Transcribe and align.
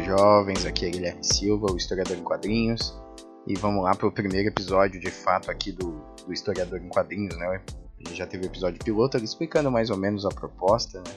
Jovens, 0.00 0.64
aqui 0.64 0.86
é 0.86 0.90
Guilherme 0.90 1.22
Silva, 1.22 1.66
o 1.70 1.76
historiador 1.76 2.16
em 2.16 2.22
quadrinhos, 2.22 2.98
e 3.46 3.54
vamos 3.54 3.84
lá 3.84 3.94
para 3.94 4.06
o 4.06 4.12
primeiro 4.12 4.48
episódio 4.48 4.98
de 4.98 5.10
fato 5.10 5.50
aqui 5.50 5.72
do, 5.72 6.00
do 6.26 6.32
historiador 6.32 6.80
em 6.80 6.88
quadrinhos, 6.88 7.36
né? 7.36 7.60
A 7.98 8.08
gente 8.08 8.16
já 8.16 8.26
teve 8.26 8.46
o 8.46 8.48
episódio 8.48 8.82
piloto 8.82 9.18
explicando 9.18 9.70
mais 9.70 9.90
ou 9.90 9.96
menos 9.96 10.24
a 10.24 10.30
proposta, 10.30 11.00
né? 11.00 11.14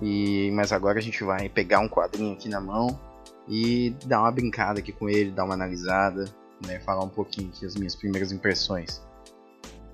E, 0.00 0.50
mas 0.52 0.72
agora 0.72 0.98
a 0.98 1.02
gente 1.02 1.22
vai 1.22 1.48
pegar 1.48 1.80
um 1.80 1.88
quadrinho 1.88 2.32
aqui 2.32 2.48
na 2.48 2.60
mão 2.60 2.98
e 3.46 3.94
dar 4.06 4.20
uma 4.20 4.32
brincada 4.32 4.80
aqui 4.80 4.92
com 4.92 5.08
ele, 5.08 5.30
dar 5.30 5.44
uma 5.44 5.54
analisada, 5.54 6.24
né? 6.66 6.78
Falar 6.80 7.04
um 7.04 7.08
pouquinho 7.08 7.50
aqui 7.50 7.66
as 7.66 7.74
minhas 7.74 7.94
primeiras 7.94 8.32
impressões. 8.32 9.02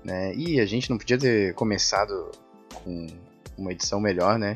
Né? 0.03 0.33
E 0.35 0.59
a 0.61 0.65
gente 0.65 0.89
não 0.89 0.97
podia 0.97 1.17
ter 1.17 1.53
começado 1.55 2.31
com 2.73 3.07
uma 3.57 3.73
edição 3.73 3.99
melhor, 3.99 4.39
né? 4.39 4.55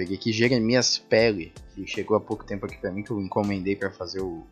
Peguei 0.00 0.16
aqui 0.16 0.32
Jeremias 0.32 0.96
Pele, 0.96 1.52
que 1.74 1.86
chegou 1.86 2.16
há 2.16 2.20
pouco 2.20 2.42
tempo 2.42 2.64
aqui 2.64 2.78
para 2.78 2.90
mim, 2.90 3.02
que 3.02 3.10
eu 3.10 3.20
encomendei 3.20 3.76
para 3.76 3.90
fazer 3.90 4.22
o, 4.22 4.46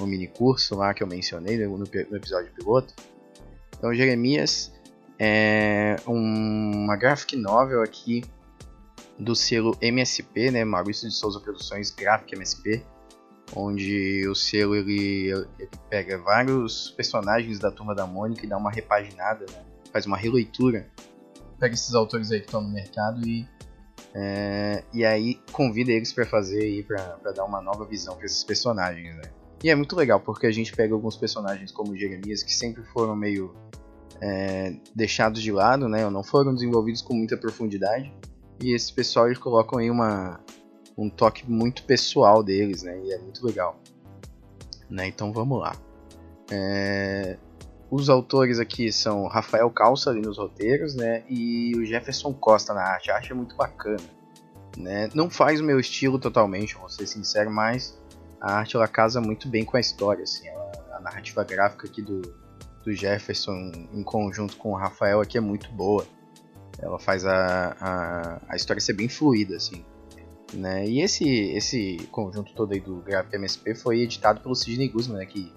o 0.00 0.06
mini 0.06 0.26
curso 0.26 0.74
lá 0.76 0.94
que 0.94 1.02
eu 1.02 1.06
mencionei 1.06 1.58
no, 1.58 1.76
no 1.76 2.16
episódio 2.16 2.50
piloto. 2.54 2.94
Então, 3.76 3.92
Jeremias 3.92 4.72
é 5.18 5.96
uma 6.06 6.96
graphic 6.96 7.36
novel 7.36 7.82
aqui 7.82 8.24
do 9.18 9.36
selo 9.36 9.76
MSP, 9.78 10.50
né, 10.50 10.64
Maurício 10.64 11.06
de 11.06 11.14
Souza 11.14 11.38
Produções 11.38 11.90
Graphic 11.90 12.34
MSP, 12.34 12.82
onde 13.54 14.26
o 14.26 14.34
selo 14.34 14.74
ele, 14.74 15.32
ele 15.58 15.70
pega 15.90 16.16
vários 16.16 16.92
personagens 16.92 17.58
da 17.58 17.70
Turma 17.70 17.94
da 17.94 18.06
Mônica 18.06 18.46
e 18.46 18.48
dá 18.48 18.56
uma 18.56 18.70
repaginada, 18.70 19.44
né, 19.52 19.62
faz 19.92 20.06
uma 20.06 20.16
releitura 20.16 20.90
para 21.58 21.68
esses 21.68 21.94
autores 21.94 22.32
aí 22.32 22.40
que 22.40 22.46
estão 22.46 22.62
no 22.62 22.70
mercado 22.70 23.20
e 23.28 23.46
é, 24.14 24.84
e 24.92 25.04
aí 25.04 25.40
convida 25.50 25.90
eles 25.90 26.12
para 26.12 26.24
fazer 26.24 26.62
aí 26.62 26.82
para 26.84 27.32
dar 27.34 27.44
uma 27.44 27.60
nova 27.60 27.84
visão 27.84 28.16
para 28.16 28.26
esses 28.26 28.44
personagens, 28.44 29.16
né? 29.16 29.22
E 29.62 29.70
é 29.70 29.74
muito 29.74 29.96
legal 29.96 30.20
porque 30.20 30.46
a 30.46 30.52
gente 30.52 30.72
pega 30.72 30.94
alguns 30.94 31.16
personagens 31.16 31.72
como 31.72 31.96
Jeremias 31.96 32.42
que 32.42 32.52
sempre 32.52 32.84
foram 32.84 33.16
meio 33.16 33.54
é, 34.20 34.76
deixados 34.94 35.42
de 35.42 35.50
lado, 35.50 35.88
né? 35.88 36.04
Ou 36.04 36.10
não 36.10 36.22
foram 36.22 36.54
desenvolvidos 36.54 37.02
com 37.02 37.14
muita 37.14 37.36
profundidade. 37.36 38.12
E 38.62 38.72
esse 38.72 38.92
pessoal 38.92 39.26
eles 39.26 39.38
colocam 39.38 39.80
aí 39.80 39.90
uma 39.90 40.38
um 40.96 41.10
toque 41.10 41.50
muito 41.50 41.82
pessoal 41.84 42.40
deles, 42.40 42.84
né? 42.84 42.96
E 43.02 43.12
é 43.12 43.18
muito 43.18 43.44
legal. 43.44 43.80
Né? 44.88 45.08
Então 45.08 45.32
vamos 45.32 45.58
lá. 45.58 45.74
É, 46.52 47.36
os 47.94 48.10
autores 48.10 48.58
aqui 48.58 48.90
são 48.90 49.28
Rafael 49.28 49.70
Calça 49.70 50.10
ali 50.10 50.20
nos 50.20 50.36
roteiros, 50.36 50.96
né? 50.96 51.22
E 51.28 51.76
o 51.76 51.86
Jefferson 51.86 52.32
Costa 52.32 52.74
na 52.74 52.82
arte. 52.82 53.08
A 53.08 53.14
arte 53.14 53.30
é 53.30 53.34
muito 53.34 53.54
bacana. 53.54 54.02
Né? 54.76 55.08
Não 55.14 55.30
faz 55.30 55.60
o 55.60 55.64
meu 55.64 55.78
estilo 55.78 56.18
totalmente, 56.18 56.74
vou 56.74 56.88
ser 56.88 57.06
sincero, 57.06 57.52
mas 57.52 57.96
a 58.40 58.54
arte 58.54 58.74
ela 58.74 58.88
casa 58.88 59.20
muito 59.20 59.48
bem 59.48 59.64
com 59.64 59.76
a 59.76 59.80
história. 59.80 60.24
Assim, 60.24 60.48
ela, 60.48 60.72
a 60.96 61.00
narrativa 61.00 61.44
gráfica 61.44 61.86
aqui 61.86 62.02
do, 62.02 62.20
do 62.82 62.92
Jefferson 62.92 63.70
em 63.92 64.02
conjunto 64.02 64.56
com 64.56 64.72
o 64.72 64.76
Rafael 64.76 65.20
aqui 65.20 65.38
é 65.38 65.40
muito 65.40 65.70
boa. 65.70 66.04
Ela 66.80 66.98
faz 66.98 67.24
a, 67.24 67.76
a, 67.80 68.40
a 68.48 68.56
história 68.56 68.80
ser 68.80 68.94
bem 68.94 69.08
fluida, 69.08 69.54
assim. 69.54 69.84
Né? 70.52 70.84
E 70.84 71.00
esse, 71.00 71.28
esse 71.28 72.08
conjunto 72.10 72.52
todo 72.54 72.72
aí 72.72 72.80
do 72.80 72.96
Graphic 72.96 73.36
MSP 73.36 73.76
foi 73.76 74.00
editado 74.00 74.40
pelo 74.40 74.56
Sidney 74.56 74.88
Guzman, 74.88 75.18
né? 75.18 75.26
que 75.26 75.52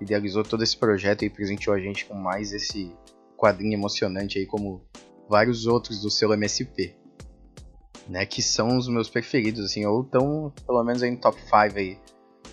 idealizou 0.00 0.42
todo 0.42 0.62
esse 0.62 0.76
projeto 0.76 1.24
e 1.24 1.30
presenteou 1.30 1.74
a 1.74 1.80
gente 1.80 2.06
com 2.06 2.14
mais 2.14 2.52
esse 2.52 2.92
quadrinho 3.36 3.74
emocionante 3.74 4.38
aí, 4.38 4.46
como 4.46 4.82
vários 5.28 5.66
outros 5.66 6.02
do 6.02 6.10
selo 6.10 6.34
MSP. 6.34 6.96
Né, 8.08 8.26
que 8.26 8.42
são 8.42 8.76
os 8.76 8.88
meus 8.88 9.08
preferidos, 9.08 9.64
assim, 9.64 9.86
ou 9.86 10.02
estão 10.02 10.52
pelo 10.66 10.82
menos 10.82 11.00
aí 11.00 11.12
no 11.12 11.18
top 11.18 11.40
5 11.40 11.54
aí. 11.78 11.96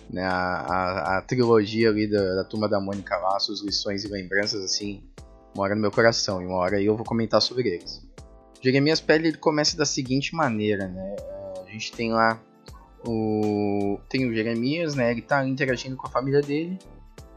Né, 0.08 0.22
a, 0.22 0.30
a, 0.30 1.18
a, 1.18 1.22
trilogia 1.22 1.88
ali 1.88 2.08
da, 2.08 2.36
da 2.36 2.44
Turma 2.44 2.68
da 2.68 2.80
Mônica 2.80 3.18
suas 3.40 3.60
lições 3.60 4.04
e 4.04 4.08
lembranças, 4.08 4.62
assim, 4.62 5.02
mora 5.56 5.74
no 5.74 5.80
meu 5.80 5.90
coração, 5.90 6.40
e 6.40 6.46
uma 6.46 6.58
hora 6.58 6.76
aí 6.76 6.86
eu 6.86 6.96
vou 6.96 7.04
comentar 7.04 7.42
sobre 7.42 7.68
eles. 7.68 8.06
Jeremias 8.62 9.00
Pele 9.00 9.28
ele 9.28 9.36
começa 9.36 9.76
da 9.76 9.84
seguinte 9.84 10.34
maneira, 10.34 10.86
né, 10.86 11.16
a 11.66 11.70
gente 11.70 11.92
tem 11.92 12.12
lá 12.12 12.40
o 13.06 13.98
tem 14.08 14.28
o 14.28 14.34
Jeremias, 14.34 14.94
né, 14.94 15.10
ele 15.10 15.22
tá 15.22 15.46
interagindo 15.46 15.96
com 15.96 16.06
a 16.06 16.10
família 16.10 16.40
dele, 16.40 16.78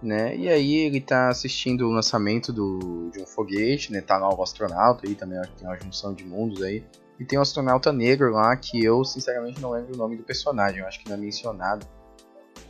né? 0.02 0.36
E 0.36 0.50
aí 0.50 0.74
ele 0.76 1.00
tá 1.00 1.30
assistindo 1.30 1.88
o 1.88 1.92
lançamento 1.92 2.52
do, 2.52 3.10
de 3.12 3.22
um 3.22 3.26
foguete, 3.26 3.92
né? 3.92 4.02
Tá 4.02 4.18
lá 4.18 4.34
o 4.34 4.42
astronauta 4.42 5.08
aí 5.08 5.16
também, 5.16 5.40
tem 5.58 5.68
uma 5.68 5.78
junção 5.78 6.14
de 6.14 6.26
mundos 6.26 6.62
aí. 6.64 6.84
E 7.20 7.26
tem 7.26 7.38
um 7.38 7.42
astronauta 7.42 7.94
negro 7.94 8.32
lá 8.32 8.56
que 8.56 8.84
eu 8.84 9.04
sinceramente 9.04 9.62
não 9.62 9.72
lembro 9.72 9.94
o 9.94 9.98
nome 9.98 10.16
do 10.16 10.24
personagem, 10.24 10.80
eu 10.80 10.88
acho 10.88 11.00
que 11.00 11.08
não 11.08 11.16
é 11.16 11.20
mencionado. 11.20 11.86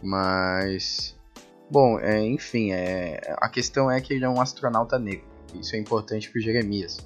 Mas. 0.03 1.17
Bom, 1.69 1.97
é, 1.99 2.19
enfim, 2.19 2.71
é, 2.71 3.33
a 3.37 3.47
questão 3.47 3.89
é 3.89 4.01
que 4.01 4.13
ele 4.13 4.25
é 4.25 4.29
um 4.29 4.41
astronauta 4.41 4.99
negro. 4.99 5.25
Isso 5.53 5.73
é 5.75 5.79
importante 5.79 6.29
pro 6.29 6.41
Jeremias. 6.41 6.97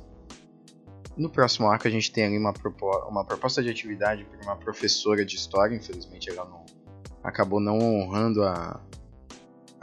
No 1.15 1.29
próximo 1.29 1.69
arco 1.69 1.87
a 1.87 1.91
gente 1.91 2.11
tem 2.11 2.25
ali 2.25 2.37
uma, 2.37 2.53
uma 3.07 3.23
proposta 3.23 3.61
de 3.61 3.69
atividade 3.69 4.25
para 4.25 4.41
uma 4.41 4.55
professora 4.55 5.23
de 5.23 5.35
história, 5.35 5.75
infelizmente 5.75 6.29
ela 6.29 6.45
não 6.45 6.65
acabou 7.23 7.59
não 7.59 7.79
honrando 7.79 8.43
a, 8.43 8.81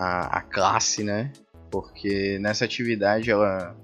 a, 0.02 0.38
a 0.38 0.40
classe, 0.40 1.04
né? 1.04 1.32
Porque 1.70 2.38
nessa 2.40 2.64
atividade 2.64 3.30
ela, 3.30 3.76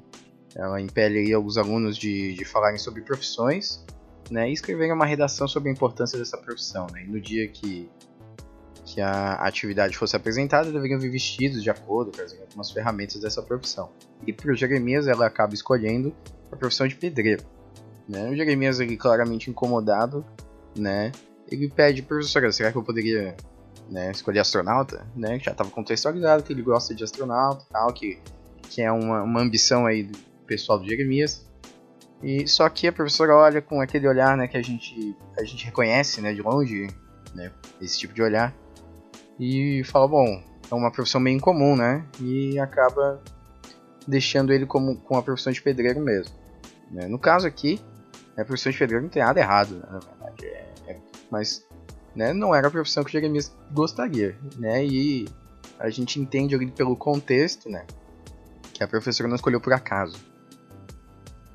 ela 0.55 0.81
impele 0.81 1.33
alguns 1.33 1.57
alunos 1.57 1.97
de, 1.97 2.35
de 2.35 2.45
falarem 2.45 2.79
sobre 2.79 3.03
profissões 3.03 3.85
né, 4.31 4.51
e 4.51 4.53
escreverem 4.53 4.93
uma 4.93 5.07
redação 5.07 5.49
sobre 5.49 5.71
a 5.71 5.73
importância 5.73 6.19
dessa 6.19 6.37
profissão. 6.37 6.87
Né? 6.93 7.05
E 7.05 7.07
no 7.07 7.21
dia 7.21 7.49
que, 7.49 7.89
que 8.85 9.01
a 9.01 9.35
atividade 9.35 9.97
fosse 9.97 10.17
apresentada, 10.17 10.71
deveriam 10.71 11.01
vir 11.01 11.11
vestidos 11.11 11.63
de 11.63 11.71
acordo, 11.71 12.11
trazendo 12.11 12.43
algumas 12.43 12.71
ferramentas 12.71 13.21
dessa 13.21 13.43
profissão. 13.43 13.91
E 14.27 14.33
para 14.33 14.53
o 14.53 14.55
Jeremias, 14.55 15.07
ela 15.07 15.27
acaba 15.27 15.55
escolhendo 15.55 16.15
a 16.53 16.57
profissão 16.57 16.87
de 16.87 16.95
pedreiro. 16.95 17.45
Né? 18.07 18.29
O 18.29 18.37
Jeremias, 18.37 18.81
ele 18.81 18.97
claramente 18.97 19.49
incomodado, 19.49 20.25
né? 20.77 21.11
ele 21.51 21.71
pede, 21.71 22.03
professora, 22.03 22.53
será 22.53 22.71
que 22.71 22.77
eu 22.77 22.83
poderia 22.83 23.35
né, 23.91 24.11
escolher 24.11 24.41
astronauta, 24.41 25.07
né, 25.17 25.39
já 25.39 25.53
estava 25.53 25.71
contextualizado 25.71 26.43
que 26.43 26.53
ele 26.53 26.63
gosta 26.63 26.95
de 26.95 27.03
astronauta 27.03 27.65
tal, 27.71 27.93
que, 27.93 28.21
que 28.69 28.83
é 28.83 28.93
uma, 28.93 29.23
uma 29.23 29.41
ambição 29.41 29.87
aí 29.87 30.05
do 30.05 30.19
pessoal 30.47 30.79
do 30.79 30.89
Jeremias. 30.89 31.47
E 32.23 32.49
só 32.49 32.69
que 32.69 32.89
a 32.89 32.93
professora 32.93 33.35
olha 33.35 33.63
com 33.63 33.81
aquele 33.81 34.09
olhar, 34.09 34.37
né, 34.37 34.49
que 34.49 34.57
a 34.57 34.63
gente 34.63 35.17
a 35.39 35.45
gente 35.45 35.65
reconhece, 35.65 36.21
né, 36.21 36.35
de 36.35 36.43
longe, 36.43 36.89
né, 37.35 37.53
esse 37.81 37.99
tipo 37.99 38.13
de 38.13 38.23
olhar 38.23 38.55
e 39.39 39.83
fala, 39.85 40.09
bom, 40.09 40.43
é 40.71 40.75
uma 40.75 40.91
profissão 40.91 41.21
meio 41.21 41.37
incomum, 41.37 41.77
né, 41.77 42.05
e 42.21 42.59
acaba 42.59 43.23
deixando 44.07 44.53
ele 44.53 44.67
como 44.67 44.97
com 44.97 45.17
a 45.17 45.23
profissão 45.23 45.53
de 45.53 45.63
pedreiro 45.63 46.01
mesmo. 46.01 46.35
Né. 46.91 47.07
No 47.07 47.19
caso 47.19 47.47
aqui, 47.47 47.81
a 48.37 48.45
profissão 48.45 48.73
de 48.73 48.79
pedreiro 48.79 49.05
não 49.05 49.11
tem 49.11 49.23
nada 49.23 49.39
errado, 49.39 49.77
né, 49.77 49.87
na 49.91 49.99
verdade, 49.99 50.47
é, 50.47 50.73
é, 50.89 50.97
mas 51.31 51.67
né, 52.19 52.33
não 52.33 52.53
era 52.53 52.67
a 52.67 52.71
profissão 52.71 53.05
que 53.05 53.13
Jeremias 53.13 53.57
gostaria, 53.71 54.37
né? 54.59 54.85
E 54.85 55.29
a 55.79 55.89
gente 55.89 56.21
entende 56.21 56.53
ali 56.53 56.69
pelo 56.69 56.97
contexto, 56.97 57.71
né, 57.71 57.87
que 58.75 58.83
a 58.83 58.89
professora 58.89 59.29
não 59.29 59.37
escolheu 59.37 59.61
por 59.61 59.73
acaso. 59.73 60.19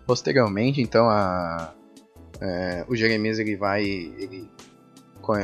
Posteriormente, 0.07 0.79
então, 0.79 1.09
a, 1.09 1.73
é, 2.39 2.85
o 2.87 2.95
Jeremias 2.95 3.39
ele 3.39 3.57
vai, 3.57 3.83
ele 3.83 4.49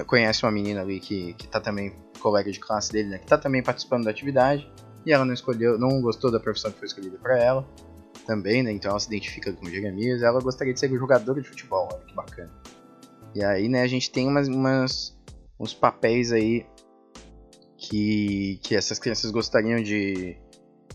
conhece 0.07 0.45
uma 0.45 0.51
menina 0.53 0.81
ali 0.81 1.01
que, 1.01 1.33
que 1.33 1.49
tá 1.49 1.59
também 1.59 1.93
colega 2.21 2.49
de 2.49 2.59
classe 2.59 2.89
dele, 2.89 3.09
né, 3.09 3.17
que 3.17 3.27
tá 3.27 3.37
também 3.37 3.61
participando 3.61 4.05
da 4.05 4.11
atividade, 4.11 4.71
e 5.05 5.11
ela 5.11 5.25
não 5.25 5.33
escolheu, 5.33 5.77
não 5.77 6.01
gostou 6.01 6.31
da 6.31 6.39
profissão 6.39 6.71
que 6.71 6.79
foi 6.79 6.87
escolhida 6.87 7.17
para 7.17 7.37
ela, 7.37 7.67
também, 8.25 8.63
né, 8.63 8.71
então 8.71 8.91
ela 8.91 8.99
se 9.01 9.07
identifica 9.07 9.51
com 9.51 9.65
o 9.65 9.69
Jeremias, 9.69 10.23
ela 10.23 10.39
gostaria 10.39 10.73
de 10.73 10.79
ser 10.79 10.89
jogadora 10.91 11.41
de 11.41 11.47
futebol, 11.49 11.89
olha 11.91 12.05
que 12.05 12.15
bacana. 12.15 12.51
E 13.35 13.43
aí, 13.43 13.69
né, 13.69 13.81
a 13.81 13.87
gente 13.87 14.11
tem 14.11 14.27
umas, 14.27 14.47
umas 14.47 15.17
uns 15.59 15.73
papéis 15.73 16.31
aí 16.31 16.65
que, 17.77 18.59
que 18.63 18.75
essas 18.75 18.97
crianças 18.99 19.31
gostariam 19.31 19.81
de 19.81 20.37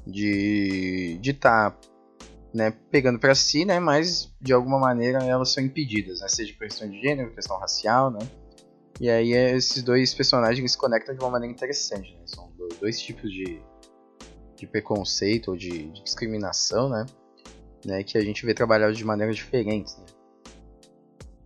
de 0.06 1.18
de 1.20 1.30
estar 1.30 1.70
tá 1.70 1.78
né, 2.52 2.72
pegando 2.90 3.18
para 3.18 3.34
si, 3.34 3.64
né, 3.64 3.80
mas 3.80 4.32
de 4.40 4.52
alguma 4.52 4.78
maneira 4.78 5.24
elas 5.24 5.50
são 5.52 5.62
impedidas, 5.64 6.20
né, 6.20 6.28
seja 6.28 6.52
por 6.52 6.68
questão 6.68 6.88
de 6.88 7.00
gênero, 7.00 7.34
questão 7.34 7.58
racial, 7.58 8.10
né, 8.10 8.20
e 9.00 9.10
aí 9.10 9.32
esses 9.32 9.82
dois 9.82 10.14
personagens 10.14 10.70
se 10.70 10.78
conectam 10.78 11.14
de 11.14 11.20
uma 11.20 11.30
maneira 11.30 11.52
interessante, 11.52 12.14
né, 12.14 12.22
são 12.26 12.52
dois 12.80 13.00
tipos 13.00 13.32
de, 13.32 13.60
de 14.56 14.66
preconceito 14.68 15.50
ou 15.50 15.56
de, 15.56 15.90
de 15.90 16.04
discriminação, 16.04 16.88
né, 16.88 17.06
né, 17.84 18.04
que 18.04 18.16
a 18.16 18.20
gente 18.20 18.46
vê 18.46 18.54
trabalhados 18.54 18.96
de 18.96 19.04
maneiras 19.04 19.36
diferentes, 19.36 19.96
né. 19.96 20.04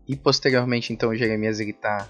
E 0.09 0.17
posteriormente, 0.17 0.93
então, 0.93 1.11
o 1.11 1.15
Jeremias 1.15 1.61
ele 1.61 1.75
tá, 1.75 2.09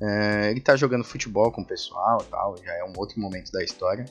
uh, 0.00 0.44
ele 0.50 0.60
tá 0.60 0.74
jogando 0.74 1.04
futebol 1.04 1.52
com 1.52 1.60
o 1.60 1.66
pessoal, 1.66 2.18
tal, 2.30 2.56
já 2.64 2.72
é 2.72 2.82
um 2.84 2.92
outro 2.96 3.20
momento 3.20 3.52
da 3.52 3.62
história. 3.62 4.06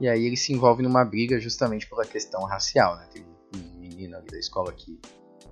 E 0.00 0.08
aí 0.08 0.24
ele 0.24 0.36
se 0.36 0.52
envolve 0.52 0.82
numa 0.82 1.04
briga 1.04 1.40
justamente 1.40 1.88
pela 1.88 2.04
questão 2.04 2.42
racial, 2.44 2.96
né? 2.96 3.08
Tem 3.12 3.24
um 3.56 3.78
menino 3.80 4.16
ali 4.16 4.26
da 4.26 4.38
escola 4.38 4.72
que, 4.72 5.00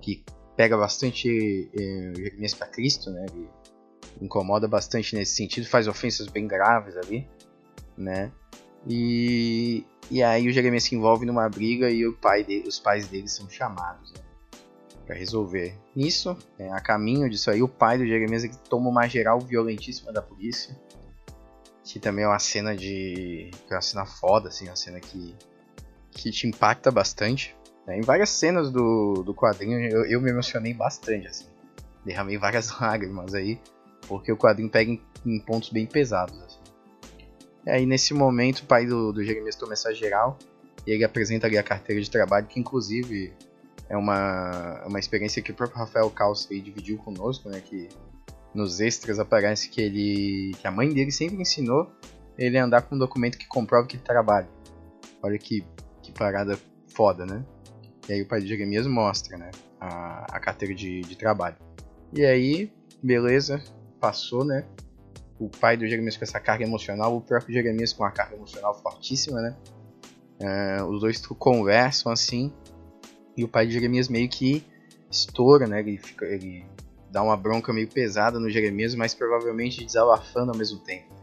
que 0.01 0.23
pega 0.55 0.77
bastante 0.77 1.69
eh, 1.73 2.13
Jeremias 2.15 2.53
para 2.53 2.67
Cristo, 2.67 3.11
né? 3.11 3.25
Ele 3.29 3.49
incomoda 4.21 4.67
bastante 4.67 5.15
nesse 5.15 5.35
sentido, 5.35 5.67
faz 5.67 5.87
ofensas 5.87 6.27
bem 6.27 6.47
graves 6.47 6.95
ali, 6.97 7.27
né? 7.97 8.31
E, 8.87 9.85
e 10.09 10.23
aí 10.23 10.47
o 10.47 10.51
Jeremias 10.51 10.83
se 10.83 10.95
envolve 10.95 11.25
numa 11.25 11.47
briga 11.47 11.89
e 11.89 12.05
o 12.05 12.13
pai 12.13 12.43
dele, 12.43 12.67
os 12.67 12.79
pais 12.79 13.07
dele 13.07 13.27
são 13.27 13.49
chamados, 13.49 14.11
né? 14.13 14.20
Para 15.05 15.15
resolver. 15.15 15.75
Nisso, 15.95 16.37
é, 16.57 16.71
a 16.71 16.79
caminho 16.79 17.29
disso 17.29 17.49
aí, 17.51 17.61
o 17.61 17.67
pai 17.67 17.97
do 17.97 18.05
Jeremias 18.05 18.45
toma 18.69 18.89
uma 18.89 19.07
geral 19.07 19.39
violentíssima 19.39 20.11
da 20.11 20.21
polícia. 20.21 20.75
Que 21.83 21.99
também 21.99 22.23
é 22.23 22.27
uma 22.27 22.39
cena 22.39 22.75
de. 22.75 23.51
é 23.69 23.73
uma 23.73 23.81
cena 23.81 24.05
foda, 24.05 24.49
assim, 24.49 24.67
uma 24.67 24.75
cena 24.75 24.99
que. 24.99 25.35
que 26.11 26.31
te 26.31 26.47
impacta 26.47 26.89
bastante. 26.91 27.55
Né? 27.85 27.97
Em 27.97 28.01
várias 28.01 28.29
cenas 28.29 28.71
do, 28.71 29.23
do 29.23 29.33
quadrinho 29.33 29.79
eu, 29.89 30.05
eu 30.05 30.21
me 30.21 30.29
emocionei 30.29 30.73
bastante, 30.73 31.27
assim. 31.27 31.47
Derramei 32.05 32.37
várias 32.37 32.71
lágrimas 32.79 33.33
aí, 33.33 33.59
porque 34.07 34.31
o 34.31 34.37
quadrinho 34.37 34.69
pega 34.69 34.91
em, 34.91 35.01
em 35.25 35.39
pontos 35.39 35.69
bem 35.69 35.85
pesados, 35.85 36.39
assim. 36.41 36.59
E 37.65 37.69
aí 37.69 37.85
nesse 37.85 38.13
momento 38.13 38.59
o 38.59 38.65
pai 38.65 38.85
do, 38.85 39.11
do 39.11 39.23
Jeremias 39.23 39.55
toma 39.55 39.73
essa 39.73 39.93
geral 39.93 40.37
e 40.85 40.91
ele 40.91 41.03
apresenta 41.03 41.47
ali 41.47 41.57
a 41.57 41.63
carteira 41.63 42.01
de 42.01 42.09
trabalho, 42.09 42.47
que 42.47 42.59
inclusive 42.59 43.33
é 43.91 43.97
uma, 43.97 44.81
uma 44.85 44.99
experiência 44.99 45.41
que 45.41 45.51
o 45.51 45.53
próprio 45.53 45.77
Rafael 45.77 46.09
Calçei 46.09 46.61
dividiu 46.61 46.97
conosco, 46.97 47.49
né? 47.49 47.59
Que 47.59 47.89
nos 48.55 48.79
extras 48.79 49.19
aparece 49.19 49.67
que 49.67 49.81
ele. 49.81 50.55
que 50.57 50.65
a 50.65 50.71
mãe 50.71 50.93
dele 50.93 51.11
sempre 51.11 51.41
ensinou 51.41 51.91
ele 52.37 52.57
a 52.57 52.63
andar 52.63 52.83
com 52.83 52.95
um 52.95 52.97
documento 52.97 53.37
que 53.37 53.45
comprova 53.45 53.85
que 53.85 53.97
trabalha. 53.97 54.47
Olha 55.21 55.37
que, 55.37 55.65
que 56.01 56.11
parada 56.13 56.57
foda, 56.95 57.25
né? 57.25 57.43
E 58.07 58.13
aí 58.13 58.21
o 58.21 58.27
pai 58.27 58.39
de 58.39 58.47
Jeremias 58.47 58.87
mostra, 58.87 59.37
né? 59.37 59.51
A, 59.77 60.37
a 60.37 60.39
carteira 60.39 60.73
de, 60.73 61.01
de 61.01 61.17
trabalho. 61.17 61.57
E 62.13 62.23
aí, 62.23 62.71
beleza, 63.03 63.61
passou, 63.99 64.45
né? 64.45 64.65
O 65.37 65.49
pai 65.49 65.75
do 65.75 65.85
Jeremias 65.85 66.15
com 66.15 66.23
essa 66.23 66.39
carga 66.39 66.63
emocional, 66.63 67.17
o 67.17 67.19
próprio 67.19 67.53
Jeremias 67.53 67.91
com 67.91 68.03
uma 68.03 68.11
carga 68.11 68.37
emocional 68.37 68.73
fortíssima, 68.81 69.41
né? 69.41 69.57
Uh, 70.39 70.85
os 70.85 71.01
dois 71.01 71.19
conversam 71.27 72.09
assim 72.09 72.53
e 73.35 73.43
o 73.43 73.47
pai 73.47 73.65
de 73.65 73.73
Jeremias 73.73 74.07
meio 74.07 74.29
que 74.29 74.63
estoura, 75.09 75.67
né? 75.67 75.79
Ele, 75.79 75.97
fica, 75.97 76.25
ele 76.25 76.65
dá 77.09 77.21
uma 77.21 77.35
bronca 77.35 77.73
meio 77.73 77.87
pesada 77.87 78.39
no 78.39 78.49
Jeremias, 78.49 78.95
mas 78.95 79.13
provavelmente 79.13 79.83
desabafando 79.85 80.51
ao 80.51 80.57
mesmo 80.57 80.79
tempo. 80.79 81.13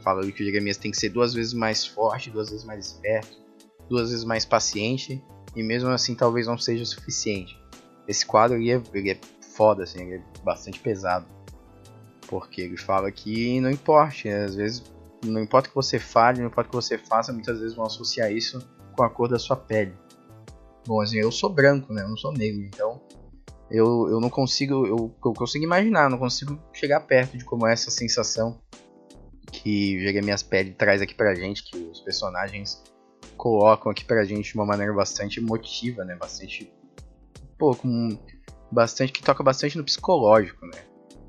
Falando 0.00 0.32
que 0.32 0.42
o 0.42 0.46
Jeremias 0.46 0.76
tem 0.76 0.90
que 0.90 0.96
ser 0.96 1.10
duas 1.10 1.34
vezes 1.34 1.52
mais 1.52 1.86
forte, 1.86 2.30
duas 2.30 2.50
vezes 2.50 2.64
mais 2.64 2.86
esperto, 2.86 3.38
duas 3.88 4.10
vezes 4.10 4.24
mais 4.24 4.44
paciente, 4.44 5.22
e 5.54 5.62
mesmo 5.62 5.90
assim 5.90 6.14
talvez 6.14 6.46
não 6.46 6.56
seja 6.56 6.82
o 6.82 6.86
suficiente. 6.86 7.58
Esse 8.08 8.24
quadro 8.24 8.56
ele 8.56 8.72
é, 8.72 8.82
ele 8.94 9.10
é 9.10 9.20
foda, 9.54 9.84
assim, 9.84 10.00
ele 10.02 10.14
é 10.16 10.42
bastante 10.42 10.80
pesado. 10.80 11.26
Porque 12.26 12.62
ele 12.62 12.76
fala 12.76 13.10
que 13.10 13.60
não 13.60 13.70
importa, 13.70 14.28
às 14.44 14.54
vezes 14.54 14.82
não 15.24 15.42
importa 15.42 15.68
o 15.68 15.70
que 15.70 15.76
você 15.76 15.98
fale, 15.98 16.40
não 16.40 16.46
importa 16.46 16.68
o 16.68 16.70
que 16.70 16.76
você 16.76 16.96
faça, 16.96 17.32
muitas 17.32 17.60
vezes 17.60 17.76
vão 17.76 17.84
associar 17.84 18.32
isso 18.32 18.58
com 18.96 19.02
a 19.02 19.10
cor 19.10 19.28
da 19.28 19.38
sua 19.38 19.56
pele. 19.56 19.92
Bom, 20.86 21.00
assim, 21.00 21.18
eu 21.18 21.30
sou 21.30 21.50
branco, 21.50 21.92
né? 21.92 22.02
Eu 22.02 22.08
não 22.08 22.16
sou 22.16 22.32
negro, 22.32 22.62
então 22.64 23.00
eu, 23.70 24.08
eu 24.10 24.20
não 24.20 24.28
consigo, 24.28 24.86
eu, 24.86 25.14
eu 25.24 25.32
consigo 25.32 25.64
imaginar, 25.64 26.10
não 26.10 26.18
consigo 26.18 26.58
chegar 26.72 27.00
perto 27.00 27.38
de 27.38 27.44
como 27.44 27.66
é 27.66 27.72
essa 27.72 27.90
sensação 27.90 28.60
que 29.50 30.00
Jeremias 30.00 30.42
Pele 30.42 30.72
traz 30.72 31.00
aqui 31.00 31.14
pra 31.14 31.34
gente, 31.34 31.62
que 31.64 31.76
os 31.76 32.00
personagens 32.00 32.82
colocam 33.36 33.90
aqui 33.90 34.04
pra 34.04 34.24
gente 34.24 34.52
de 34.52 34.54
uma 34.54 34.66
maneira 34.66 34.92
bastante 34.92 35.40
emotiva, 35.40 36.04
né? 36.04 36.14
Bastante. 36.16 36.72
Pô, 37.58 37.74
com. 37.74 38.18
Bastante. 38.70 39.12
que 39.12 39.22
toca 39.22 39.42
bastante 39.42 39.76
no 39.76 39.84
psicológico, 39.84 40.66
né? 40.66 40.82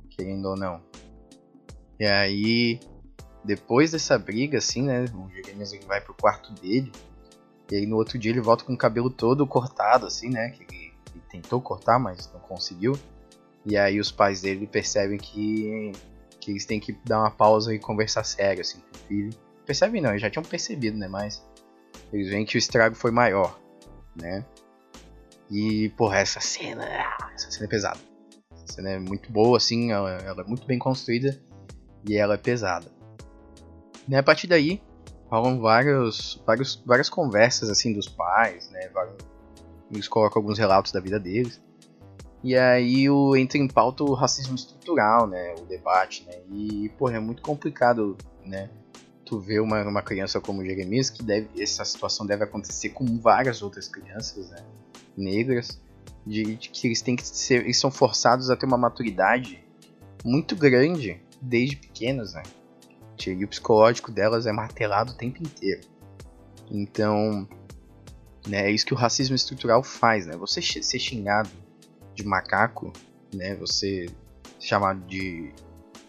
Querendo 0.10 0.46
ou 0.46 0.56
não. 0.56 0.82
E 2.00 2.06
aí. 2.06 2.80
Depois 3.44 3.92
dessa 3.92 4.20
briga, 4.20 4.60
assim, 4.60 4.84
né? 4.84 5.06
O 5.16 5.30
Jeremias 5.30 5.72
vai 5.88 6.00
pro 6.00 6.14
quarto 6.14 6.54
dele. 6.54 6.92
E 7.72 7.78
aí 7.78 7.86
no 7.86 7.96
outro 7.96 8.20
dia 8.20 8.32
ele 8.32 8.42
volta 8.42 8.66
com 8.66 8.74
o 8.74 8.78
cabelo 8.78 9.10
todo 9.10 9.48
cortado, 9.48 10.06
assim, 10.06 10.30
né? 10.30 10.50
Que 10.50 10.64
ele, 10.64 10.94
ele 11.14 11.24
tentou 11.30 11.62
cortar, 11.62 11.98
mas 11.98 12.30
não 12.34 12.42
conseguiu. 12.42 13.00
E 13.66 13.78
aí 13.78 13.98
os 13.98 14.12
pais 14.12 14.42
dele 14.42 14.68
percebem 14.68 15.18
que, 15.18 15.94
que 16.42 16.52
eles 16.52 16.66
têm 16.66 16.82
que 16.82 16.92
dar 17.06 17.20
uma 17.20 17.32
pausa 17.32 17.74
e 17.74 17.80
conversar 17.80 18.26
sério, 18.26 18.60
assim, 18.60 18.80
com 18.80 18.98
o 18.98 19.00
filho. 19.08 19.30
Percebem 19.66 20.02
não, 20.02 20.10
eles 20.10 20.22
já 20.22 20.30
tinham 20.30 20.44
percebido, 20.44 20.98
né? 20.98 21.08
Mas 21.08 21.42
eles 22.12 22.28
veem 22.28 22.46
que 22.46 22.58
o 22.58 22.60
estrago 22.60 22.94
foi 22.94 23.10
maior, 23.12 23.58
né? 24.22 24.46
E, 25.50 25.90
porra, 25.96 26.18
essa 26.18 26.42
cena, 26.42 26.86
essa 27.34 27.50
cena 27.52 27.66
é 27.66 27.70
pesada. 27.70 28.00
Essa 28.54 28.74
cena 28.76 28.90
é 28.90 29.00
muito 29.00 29.32
boa, 29.32 29.56
assim, 29.56 29.92
ela, 29.92 30.12
ela 30.18 30.42
é 30.42 30.46
muito 30.46 30.68
bem 30.68 30.78
construída 30.78 31.42
e 32.06 32.18
ela 32.18 32.34
é 32.34 32.38
pesada. 32.38 32.92
E 34.10 34.16
a 34.16 34.24
partir 34.24 34.48
daí, 34.48 34.82
rolam 35.32 35.60
vários, 35.60 36.42
vários, 36.46 36.84
várias 36.86 37.10
conversas 37.10 37.70
assim 37.70 37.94
dos 37.94 38.08
pais, 38.08 38.70
né? 38.70 38.90
Eles 39.90 40.08
colocam 40.08 40.42
alguns 40.42 40.60
relatos 40.60 40.92
da 40.92 41.00
vida 41.00 41.20
deles. 41.20 41.62
E 42.44 42.58
aí 42.58 43.10
o, 43.10 43.36
entra 43.36 43.58
em 43.58 43.68
pauta 43.68 44.04
o 44.04 44.14
racismo 44.14 44.56
estrutural, 44.56 45.28
né? 45.28 45.56
O 45.60 45.66
debate, 45.66 46.26
né? 46.26 46.34
E, 46.52 46.90
porra, 46.98 47.16
é 47.16 47.20
muito 47.20 47.42
complicado, 47.42 48.18
né? 48.44 48.70
Tu 49.24 49.40
ver 49.40 49.62
uma, 49.62 49.82
uma 49.84 50.02
criança 50.02 50.42
como 50.42 50.66
Jeremias, 50.66 51.10
que 51.10 51.24
deve, 51.24 51.62
essa 51.62 51.86
situação 51.86 52.26
deve 52.26 52.44
acontecer 52.44 52.90
com 52.90 53.06
várias 53.20 53.62
outras 53.62 53.88
crianças, 53.88 54.50
né? 54.50 54.66
Negras, 55.16 55.80
de, 56.26 56.56
de 56.56 56.70
que 56.70 56.88
eles 56.88 57.02
têm 57.02 57.16
que 57.16 57.26
ser, 57.26 57.64
eles 57.64 57.80
são 57.80 57.92
forçados 57.92 58.50
a 58.50 58.56
ter 58.58 58.66
uma 58.66 58.78
maturidade 58.78 59.64
muito 60.26 60.56
grande 60.56 61.22
desde 61.42 61.76
pequenos, 61.76 62.34
né? 62.34 62.44
E 63.30 63.44
o 63.44 63.48
psicológico 63.48 64.12
delas 64.12 64.46
é 64.46 64.52
martelado 64.52 65.12
o 65.12 65.16
tempo 65.16 65.44
inteiro. 65.44 65.82
Então, 66.70 67.48
né, 68.48 68.68
é 68.68 68.72
isso 68.72 68.86
que 68.86 68.94
o 68.94 68.98
racismo 68.98 69.36
estrutural 69.36 69.84
faz, 69.84 70.26
né? 70.26 70.36
Você 70.38 70.62
ser 70.62 71.00
xingado 71.00 71.50
de 72.16 72.26
macaco, 72.26 72.92
né? 73.34 73.56
Você 73.56 74.08
chamado 74.60 75.02
de 75.08 75.52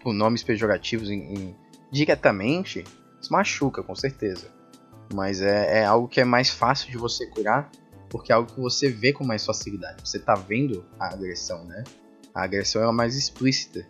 por 0.02 0.12
nomes 0.12 0.42
pejorativos 0.42 1.10
em, 1.10 1.34
em, 1.34 1.56
diretamente, 1.90 2.84
machuca, 3.30 3.82
com 3.82 3.94
certeza. 3.94 4.48
Mas 5.14 5.40
é, 5.40 5.80
é, 5.80 5.84
algo 5.84 6.08
que 6.08 6.20
é 6.20 6.24
mais 6.24 6.50
fácil 6.50 6.90
de 6.90 6.98
você 6.98 7.26
curar, 7.26 7.70
porque 8.08 8.32
é 8.32 8.34
algo 8.34 8.52
que 8.52 8.60
você 8.60 8.88
vê 8.88 9.12
com 9.12 9.24
mais 9.24 9.44
facilidade. 9.44 10.02
Você 10.04 10.18
tá 10.18 10.34
vendo 10.34 10.84
a 10.98 11.12
agressão, 11.12 11.64
né? 11.64 11.84
A 12.34 12.42
agressão 12.44 12.82
é 12.82 12.92
mais 12.92 13.16
explícita. 13.16 13.86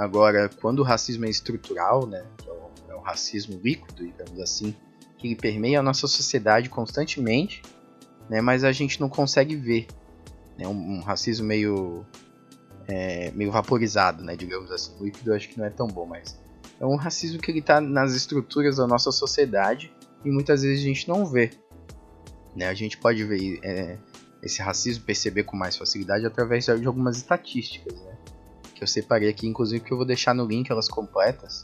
Agora, 0.00 0.48
quando 0.48 0.78
o 0.78 0.82
racismo 0.82 1.26
é 1.26 1.28
estrutural, 1.28 2.06
né, 2.06 2.24
é 2.46 2.50
é 2.90 2.94
o 2.94 3.00
racismo 3.00 3.60
líquido, 3.62 4.06
digamos 4.06 4.40
assim, 4.40 4.74
que 5.18 5.26
ele 5.26 5.36
permeia 5.36 5.80
a 5.80 5.82
nossa 5.82 6.06
sociedade 6.06 6.70
constantemente, 6.70 7.60
né, 8.26 8.40
mas 8.40 8.64
a 8.64 8.72
gente 8.72 8.98
não 8.98 9.10
consegue 9.10 9.54
ver. 9.56 9.86
Né, 10.56 10.66
um, 10.66 10.96
um 10.96 11.00
racismo 11.00 11.46
meio, 11.46 12.06
é, 12.88 13.30
meio 13.32 13.52
vaporizado, 13.52 14.24
né, 14.24 14.34
digamos 14.36 14.70
assim. 14.70 14.96
Líquido 15.04 15.32
eu 15.32 15.36
acho 15.36 15.50
que 15.50 15.58
não 15.58 15.66
é 15.66 15.70
tão 15.70 15.86
bom, 15.86 16.06
mas 16.06 16.40
é 16.80 16.86
um 16.86 16.96
racismo 16.96 17.38
que 17.38 17.50
ele 17.50 17.58
está 17.58 17.78
nas 17.78 18.14
estruturas 18.14 18.78
da 18.78 18.86
nossa 18.86 19.12
sociedade 19.12 19.92
e 20.24 20.30
muitas 20.30 20.62
vezes 20.62 20.82
a 20.82 20.86
gente 20.86 21.06
não 21.06 21.26
vê. 21.26 21.50
Né, 22.56 22.66
a 22.66 22.74
gente 22.74 22.96
pode 22.96 23.22
ver 23.22 23.60
é, 23.62 23.98
esse 24.42 24.62
racismo, 24.62 25.04
perceber 25.04 25.44
com 25.44 25.58
mais 25.58 25.76
facilidade 25.76 26.24
através 26.24 26.64
de 26.64 26.86
algumas 26.86 27.18
estatísticas. 27.18 28.00
Né? 28.00 28.16
Que 28.80 28.84
eu 28.84 28.88
separei 28.88 29.28
aqui, 29.28 29.46
inclusive 29.46 29.84
que 29.84 29.92
eu 29.92 29.96
vou 29.98 30.06
deixar 30.06 30.34
no 30.34 30.46
link 30.46 30.70
elas 30.70 30.88
completas, 30.88 31.62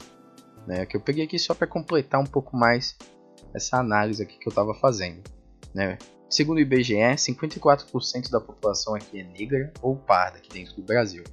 né? 0.67 0.85
Que 0.85 0.99
eu 0.99 1.01
peguei 1.01 1.25
aqui 1.25 1.39
só 1.39 1.55
para 1.55 1.67
completar 1.67 2.21
um 2.21 2.27
pouco 2.27 2.55
mais 2.55 2.95
essa 3.55 3.79
análise 3.79 4.23
aqui 4.23 4.39
que 4.39 4.47
eu 4.47 4.51
estava 4.51 4.75
fazendo, 4.75 5.23
né? 5.75 5.97
Segundo 6.29 6.59
o 6.59 6.61
IBGE, 6.61 6.95
54% 6.95 8.31
da 8.31 8.39
população 8.39 8.95
aqui 8.95 9.21
é 9.21 9.25
negra 9.25 9.73
ou 9.81 9.97
parda 9.97 10.37
aqui 10.37 10.51
dentro 10.51 10.77
do 10.77 10.83
Brasil, 10.83 11.25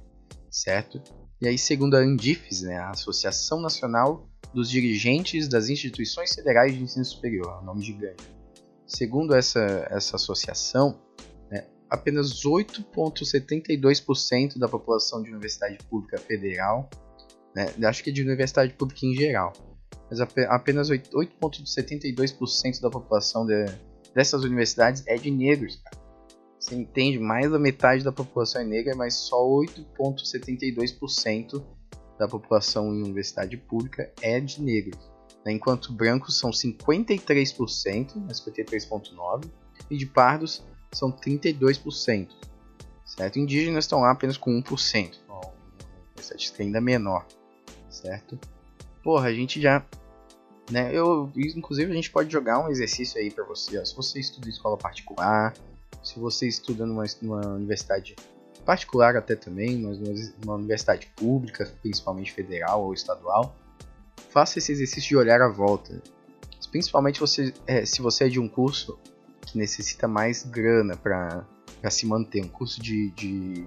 certo? 0.50 1.02
E 1.38 1.48
aí, 1.48 1.58
segundo 1.58 1.96
a 1.96 1.98
Andifes, 1.98 2.62
né, 2.62 2.78
a 2.78 2.90
Associação 2.90 3.60
Nacional 3.60 4.26
dos 4.54 4.70
Dirigentes 4.70 5.48
das 5.48 5.68
Instituições 5.68 6.34
Federais 6.34 6.72
de 6.72 6.82
Ensino 6.82 7.04
Superior, 7.04 7.58
é 7.60 7.64
nome 7.66 7.84
gigante. 7.84 8.24
Segundo 8.86 9.34
essa, 9.34 9.86
essa 9.90 10.16
associação, 10.16 10.98
apenas 11.88 12.44
8,72% 12.44 14.58
da 14.58 14.68
população 14.68 15.22
de 15.22 15.30
universidade 15.30 15.78
pública 15.88 16.18
federal, 16.18 16.90
né, 17.54 17.72
acho 17.86 18.02
que 18.02 18.10
de 18.10 18.20
universidade 18.22 18.74
pública 18.74 19.06
em 19.06 19.14
geral, 19.14 19.52
mas 20.10 20.20
apenas 20.20 20.90
8,72% 20.90 22.80
da 22.80 22.90
população 22.90 23.46
de, 23.46 23.66
dessas 24.14 24.42
universidades 24.44 25.02
é 25.06 25.14
de 25.16 25.30
negros. 25.30 25.76
Cara. 25.76 26.02
Você 26.58 26.74
entende? 26.74 27.18
Mais 27.18 27.50
da 27.50 27.58
metade 27.58 28.02
da 28.02 28.10
população 28.10 28.62
é 28.62 28.64
negra, 28.64 28.96
mas 28.96 29.12
só 29.14 29.36
8,72% 29.36 31.62
da 32.18 32.26
população 32.26 32.94
em 32.94 33.02
universidade 33.02 33.54
pública 33.56 34.12
é 34.22 34.40
de 34.40 34.62
negros. 34.62 34.98
Né? 35.44 35.52
Enquanto 35.52 35.92
brancos 35.92 36.38
são 36.38 36.50
53%, 36.50 37.22
53,9%, 37.26 39.50
e 39.90 39.96
de 39.96 40.06
pardos 40.06 40.64
são 40.94 41.12
32%. 41.12 42.28
Certo? 43.04 43.38
Indígenas 43.38 43.84
estão 43.84 44.00
lá 44.00 44.10
apenas 44.10 44.36
com 44.36 44.50
1%. 44.62 45.14
Uma 45.28 45.42
estatística 46.16 46.62
ainda 46.62 46.80
menor. 46.80 47.26
Certo? 47.88 48.38
Porra, 49.02 49.28
a 49.28 49.32
gente 49.32 49.60
já. 49.60 49.84
Né, 50.70 50.90
eu, 50.94 51.30
inclusive, 51.36 51.92
a 51.92 51.94
gente 51.94 52.10
pode 52.10 52.32
jogar 52.32 52.58
um 52.58 52.70
exercício 52.70 53.20
aí 53.20 53.30
para 53.30 53.44
você. 53.44 53.78
Ó, 53.78 53.84
se 53.84 53.94
você 53.94 54.18
estuda 54.18 54.48
em 54.48 54.50
escola 54.50 54.78
particular, 54.78 55.52
se 56.02 56.18
você 56.18 56.48
estuda 56.48 56.86
numa, 56.86 57.04
numa 57.20 57.46
universidade 57.48 58.16
particular 58.64 59.14
até 59.14 59.36
também, 59.36 59.78
mas 59.78 59.98
numa 60.42 60.54
universidade 60.54 61.06
pública, 61.14 61.70
principalmente 61.82 62.32
federal 62.32 62.82
ou 62.82 62.94
estadual, 62.94 63.54
faça 64.30 64.58
esse 64.58 64.72
exercício 64.72 65.10
de 65.10 65.16
olhar 65.16 65.40
à 65.42 65.48
volta. 65.48 66.02
Principalmente 66.70 67.20
você, 67.20 67.54
é, 67.66 67.84
se 67.84 68.02
você 68.02 68.24
é 68.24 68.28
de 68.28 68.40
um 68.40 68.48
curso 68.48 68.98
que 69.46 69.58
necessita 69.58 70.08
mais 70.08 70.42
grana 70.44 70.96
para 70.96 71.46
se 71.90 72.06
manter, 72.06 72.42
um 72.42 72.48
curso 72.48 72.80
de, 72.80 73.10
de, 73.10 73.66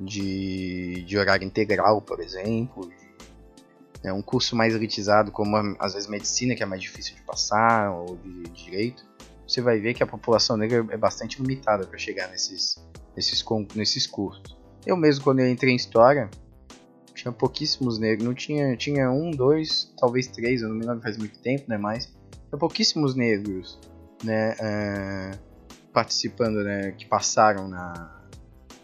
de, 0.00 1.04
de 1.04 1.18
horário 1.18 1.44
integral, 1.44 2.00
por 2.00 2.20
exemplo, 2.20 2.90
é 4.02 4.12
um 4.12 4.22
curso 4.22 4.54
mais 4.54 4.74
elitizado, 4.74 5.32
como 5.32 5.56
às 5.78 5.94
vezes 5.94 6.08
medicina, 6.08 6.54
que 6.54 6.62
é 6.62 6.66
mais 6.66 6.80
difícil 6.80 7.14
de 7.14 7.22
passar, 7.22 7.90
ou 7.90 8.16
de, 8.16 8.42
de 8.44 8.64
direito, 8.64 9.04
você 9.46 9.60
vai 9.60 9.78
ver 9.78 9.94
que 9.94 10.02
a 10.02 10.06
população 10.06 10.56
negra 10.56 10.84
é 10.90 10.96
bastante 10.96 11.40
limitada 11.40 11.86
para 11.86 11.98
chegar 11.98 12.28
nesses, 12.28 12.76
nesses, 13.14 13.44
nesses 13.74 14.06
cursos. 14.06 14.56
Eu 14.84 14.96
mesmo, 14.96 15.24
quando 15.24 15.40
eu 15.40 15.48
entrei 15.48 15.72
em 15.72 15.76
História, 15.76 16.28
tinha 17.14 17.32
pouquíssimos 17.32 17.98
negros, 17.98 18.26
não 18.26 18.34
tinha, 18.34 18.76
tinha 18.76 19.10
um, 19.10 19.30
dois, 19.30 19.92
talvez 19.98 20.26
três, 20.26 20.62
eu 20.62 20.68
não 20.68 20.76
me 20.76 20.84
lembro 20.84 21.02
faz 21.02 21.16
muito 21.16 21.38
tempo, 21.40 21.64
né, 21.68 21.78
mas 21.78 22.06
tinha 22.06 22.58
pouquíssimos 22.58 23.14
negros, 23.14 23.80
né, 24.24 24.54
uh, 24.54 25.38
participando, 25.92 26.62
né, 26.62 26.92
que 26.92 27.06
passaram 27.06 27.68
na, 27.68 28.20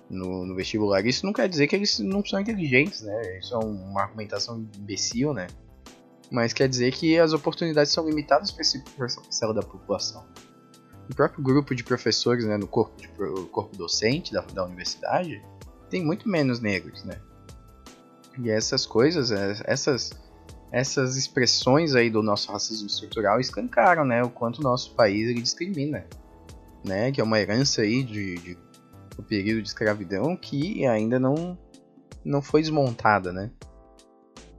no, 0.08 0.46
no, 0.46 0.54
vestibular. 0.54 1.04
Isso 1.06 1.24
não 1.26 1.32
quer 1.32 1.48
dizer 1.48 1.66
que 1.66 1.76
eles 1.76 1.98
não 1.98 2.24
são 2.24 2.40
inteligentes, 2.40 3.02
né, 3.02 3.38
isso 3.38 3.54
é 3.54 3.58
uma 3.58 4.02
argumentação 4.02 4.66
imbecil, 4.76 5.32
né, 5.34 5.46
mas 6.30 6.52
quer 6.52 6.68
dizer 6.68 6.92
que 6.92 7.18
as 7.18 7.32
oportunidades 7.32 7.92
são 7.92 8.06
limitadas 8.06 8.50
para 8.50 8.62
essa 9.06 9.20
parcela 9.20 9.52
da 9.52 9.62
população 9.62 10.24
o 11.10 11.14
próprio 11.14 11.42
grupo 11.42 11.74
de 11.74 11.84
professores 11.84 12.44
né, 12.44 12.56
no 12.56 12.66
corpo, 12.66 12.96
de, 13.00 13.08
corpo 13.48 13.76
docente 13.76 14.32
da, 14.32 14.40
da 14.40 14.64
universidade 14.64 15.42
tem 15.90 16.04
muito 16.04 16.28
menos 16.28 16.60
negros, 16.60 17.04
né? 17.04 17.20
E 18.38 18.48
essas 18.48 18.86
coisas, 18.86 19.30
é, 19.30 19.62
essas, 19.64 20.10
essas 20.73 21.17
expressões 21.17 21.95
aí 21.95 22.09
do 22.09 22.23
nosso 22.23 22.50
racismo 22.50 22.87
estrutural 22.87 23.38
escancaram, 23.38 24.05
né? 24.05 24.23
O 24.23 24.31
quanto 24.31 24.61
o 24.61 24.62
nosso 24.62 24.95
país 24.95 25.29
ele 25.29 25.43
discrimina, 25.43 26.07
né? 26.85 27.12
Que 27.12 27.21
é 27.21 27.25
uma 27.25 27.38
herança 27.38 27.83
aí 27.83 28.02
de, 28.02 28.37
de 28.37 28.59
do 29.17 29.23
período 29.23 29.62
de 29.62 29.69
escravidão 29.69 30.35
que 30.35 30.87
ainda 30.87 31.21
não, 31.21 31.59
não 32.25 32.41
foi 32.41 32.62
desmontada, 32.62 33.33
né? 33.33 33.50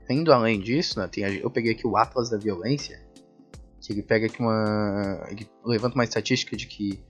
Indo 0.08 0.32
além 0.32 0.60
disso, 0.60 1.00
né, 1.00 1.08
tem, 1.08 1.24
eu 1.24 1.50
peguei 1.50 1.72
aqui 1.72 1.86
o 1.86 1.96
Atlas 1.96 2.30
da 2.30 2.36
Violência, 2.36 3.02
que 3.80 3.92
ele 3.92 4.02
pega 4.02 4.26
aqui 4.26 4.40
uma. 4.40 5.26
Ele 5.30 5.48
levanta 5.64 5.94
uma 5.94 6.04
estatística 6.04 6.56
de 6.56 6.66
que 6.66 7.02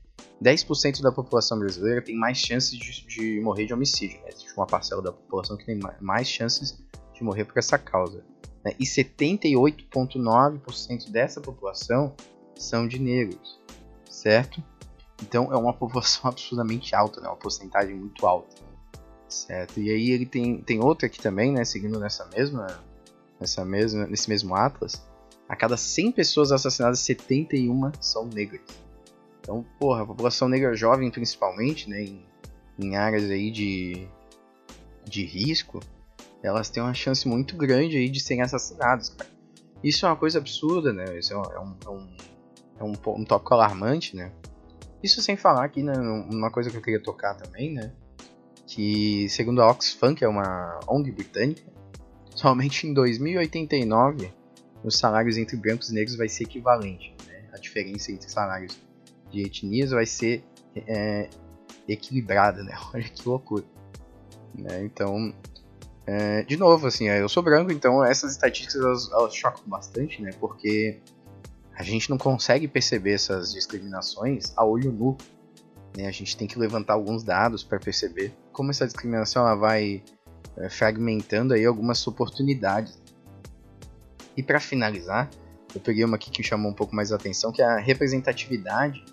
10% 0.43 1.03
da 1.03 1.13
população 1.13 1.59
brasileira 1.59 2.01
tem 2.03 2.17
mais 2.17 2.39
chances 2.39 2.79
de, 2.79 3.07
de 3.07 3.41
morrer 3.41 3.67
de 3.67 3.75
homicídio. 3.75 4.21
Né? 4.23 4.29
Existe 4.29 4.55
uma 4.57 4.67
parcela 4.67 5.03
da 5.03 5.13
população 5.13 5.57
que 5.57 5.67
tem 5.67 5.79
mais 6.01 6.29
chances 6.29 6.79
de 7.13 7.23
morrer 7.23 7.45
por 7.45 7.59
essa 7.59 7.79
causa. 7.79 8.25
Né? 8.65 8.73
E 8.79 8.85
78,9% 8.85 11.11
dessa 11.11 11.41
população 11.41 12.15
são 12.57 12.87
de 12.89 12.99
negros, 12.99 13.61
certo? 14.09 14.61
Então 15.23 15.53
é 15.53 15.57
uma 15.57 15.75
população 15.75 16.31
absurdamente 16.31 16.95
alta, 16.95 17.21
né? 17.21 17.29
uma 17.29 17.37
porcentagem 17.37 17.95
muito 17.95 18.27
alta, 18.27 18.57
certo? 19.29 19.81
E 19.81 19.91
aí 19.91 20.11
ele 20.11 20.27
tem, 20.27 20.63
tem 20.63 20.83
outra 20.83 21.07
aqui 21.07 21.21
também, 21.21 21.53
né? 21.53 21.65
Seguindo 21.65 22.01
nessa 22.01 22.25
mesma, 22.27 22.83
nessa 23.39 23.65
mesma, 23.65 24.07
nesse 24.07 24.29
mesmo 24.29 24.55
atlas, 24.55 25.03
a 25.49 25.55
cada 25.55 25.77
100 25.77 26.13
pessoas 26.13 26.51
assassinadas, 26.51 27.01
71 27.01 27.93
são 28.01 28.27
negras. 28.27 28.63
Então, 29.41 29.65
porra, 29.79 30.03
a 30.03 30.07
população 30.07 30.49
negra 30.49 30.75
jovem, 30.75 31.11
principalmente, 31.11 31.91
né, 31.91 32.03
em, 32.03 32.25
em 32.79 32.97
áreas 32.97 33.25
aí 33.25 33.51
de, 33.51 34.09
de 35.05 35.27
risco, 35.27 35.81
elas 36.45 36.69
têm 36.69 36.83
uma 36.83 36.93
chance 36.93 37.27
muito 37.27 37.57
grande 37.57 37.97
aí 37.97 38.09
de 38.09 38.21
serem 38.21 38.43
assassinadas, 38.43 39.09
cara. 39.09 39.31
Isso 39.83 40.05
é 40.05 40.09
uma 40.09 40.17
coisa 40.17 40.39
absurda, 40.39 40.93
né? 40.93 41.19
Isso 41.19 41.33
é 41.33 41.39
um, 41.39 41.43
é 41.43 41.59
um, 41.59 41.77
é 41.87 42.85
um, 42.85 42.93
é 42.93 43.09
um 43.09 43.25
tópico 43.25 43.55
alarmante, 43.55 44.15
né? 44.15 44.31
Isso 45.03 45.21
sem 45.23 45.37
falar 45.37 45.65
aqui, 45.65 45.83
né, 45.83 45.93
uma 45.99 46.51
coisa 46.51 46.71
que 46.71 46.77
eu 46.77 46.83
queria 46.83 47.03
tocar 47.03 47.35
também, 47.35 47.73
né? 47.73 47.93
Que, 48.67 49.29
segundo 49.29 49.61
a 49.61 49.71
Oxfam, 49.71 50.15
que 50.15 50.25
é 50.25 50.29
uma 50.29 50.81
ONG 50.87 51.13
britânica, 51.13 51.63
somente 52.35 52.87
em 52.87 52.95
2089 52.95 54.33
os 54.83 54.99
salários 54.99 55.39
entre 55.39 55.57
brancos 55.57 55.91
e 55.91 55.95
negros 55.95 56.17
vai 56.17 56.29
ser 56.29 56.45
equivalente. 56.45 57.15
Né? 57.27 57.45
A 57.53 57.59
diferença 57.59 58.13
entre 58.13 58.31
salários 58.31 58.79
de 59.31 59.43
etnias 59.43 59.91
vai 59.91 60.05
ser 60.05 60.45
é, 60.77 61.29
equilibrada, 61.89 62.63
né? 62.63 62.75
Olha 62.93 63.05
que 63.05 63.27
loucura. 63.27 63.65
Né? 64.55 64.85
Então, 64.85 65.35
é, 66.07 66.43
de 66.43 66.57
novo, 66.57 66.87
assim, 66.87 67.09
eu 67.09 67.29
sou 67.29 67.43
branco, 67.43 67.73
então 67.73 68.05
essas 68.05 68.33
estatísticas 68.33 68.83
elas, 68.83 69.11
elas 69.11 69.35
chocam 69.35 69.63
bastante, 69.67 70.21
né? 70.21 70.31
Porque 70.39 71.01
a 71.75 71.83
gente 71.83 72.11
não 72.11 72.19
consegue 72.19 72.69
perceber 72.69 73.15
essas 73.15 73.53
discriminações 73.53 74.53
a 74.57 74.65
olho 74.65 74.93
nu. 74.93 75.17
Né? 75.97 76.07
A 76.07 76.11
gente 76.11 76.37
tem 76.37 76.47
que 76.47 76.59
levantar 76.59 76.93
alguns 76.93 77.23
dados 77.23 77.65
para 77.65 77.79
perceber 77.79 78.33
como 78.53 78.71
essa 78.71 78.87
discriminação 78.87 79.47
ela 79.47 79.57
vai 79.57 80.03
é, 80.57 80.69
fragmentando 80.69 81.55
aí 81.55 81.65
algumas 81.65 82.07
oportunidades. 82.07 83.01
E 84.37 84.43
para 84.43 84.61
finalizar, 84.61 85.31
eu 85.75 85.81
peguei 85.81 86.05
uma 86.05 86.17
aqui 86.17 86.31
que 86.31 86.43
chamou 86.43 86.71
um 86.71 86.75
pouco 86.75 86.95
mais 86.95 87.13
a 87.13 87.17
atenção, 87.17 87.51
que 87.51 87.63
é 87.63 87.65
a 87.65 87.79
representatividade 87.79 89.05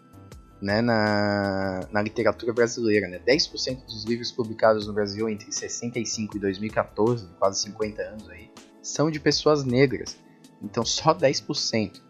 né, 0.62 0.82
na, 0.82 1.88
na 1.91 2.01
literatura 2.01 2.53
brasileira. 2.53 3.08
Né? 3.08 3.20
10% 3.20 3.86
dos 3.86 4.06
livros 4.06 4.32
publicados 4.32 4.88
no 4.88 4.94
Brasil 4.94 5.27
entre 5.30 5.51
65 5.51 6.38
e 6.38 6.39
2014, 6.39 7.27
quase 7.39 7.62
50 7.62 8.01
anos 8.01 8.30
aí, 8.30 8.50
são 8.82 9.10
de 9.10 9.20
pessoas 9.20 9.63
negras. 9.63 10.18
Então 10.62 10.86
só 10.86 11.13
10%, 11.13 12.01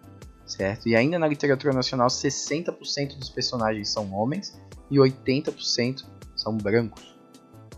certo? 0.45 0.87
E 0.87 0.95
ainda 0.95 1.17
na 1.17 1.27
literatura 1.27 1.73
nacional, 1.73 2.07
60% 2.07 3.17
dos 3.17 3.29
personagens 3.29 3.89
são 3.89 4.11
homens 4.13 4.59
e 4.89 4.97
80% 4.97 6.05
são 6.35 6.57
brancos. 6.57 7.17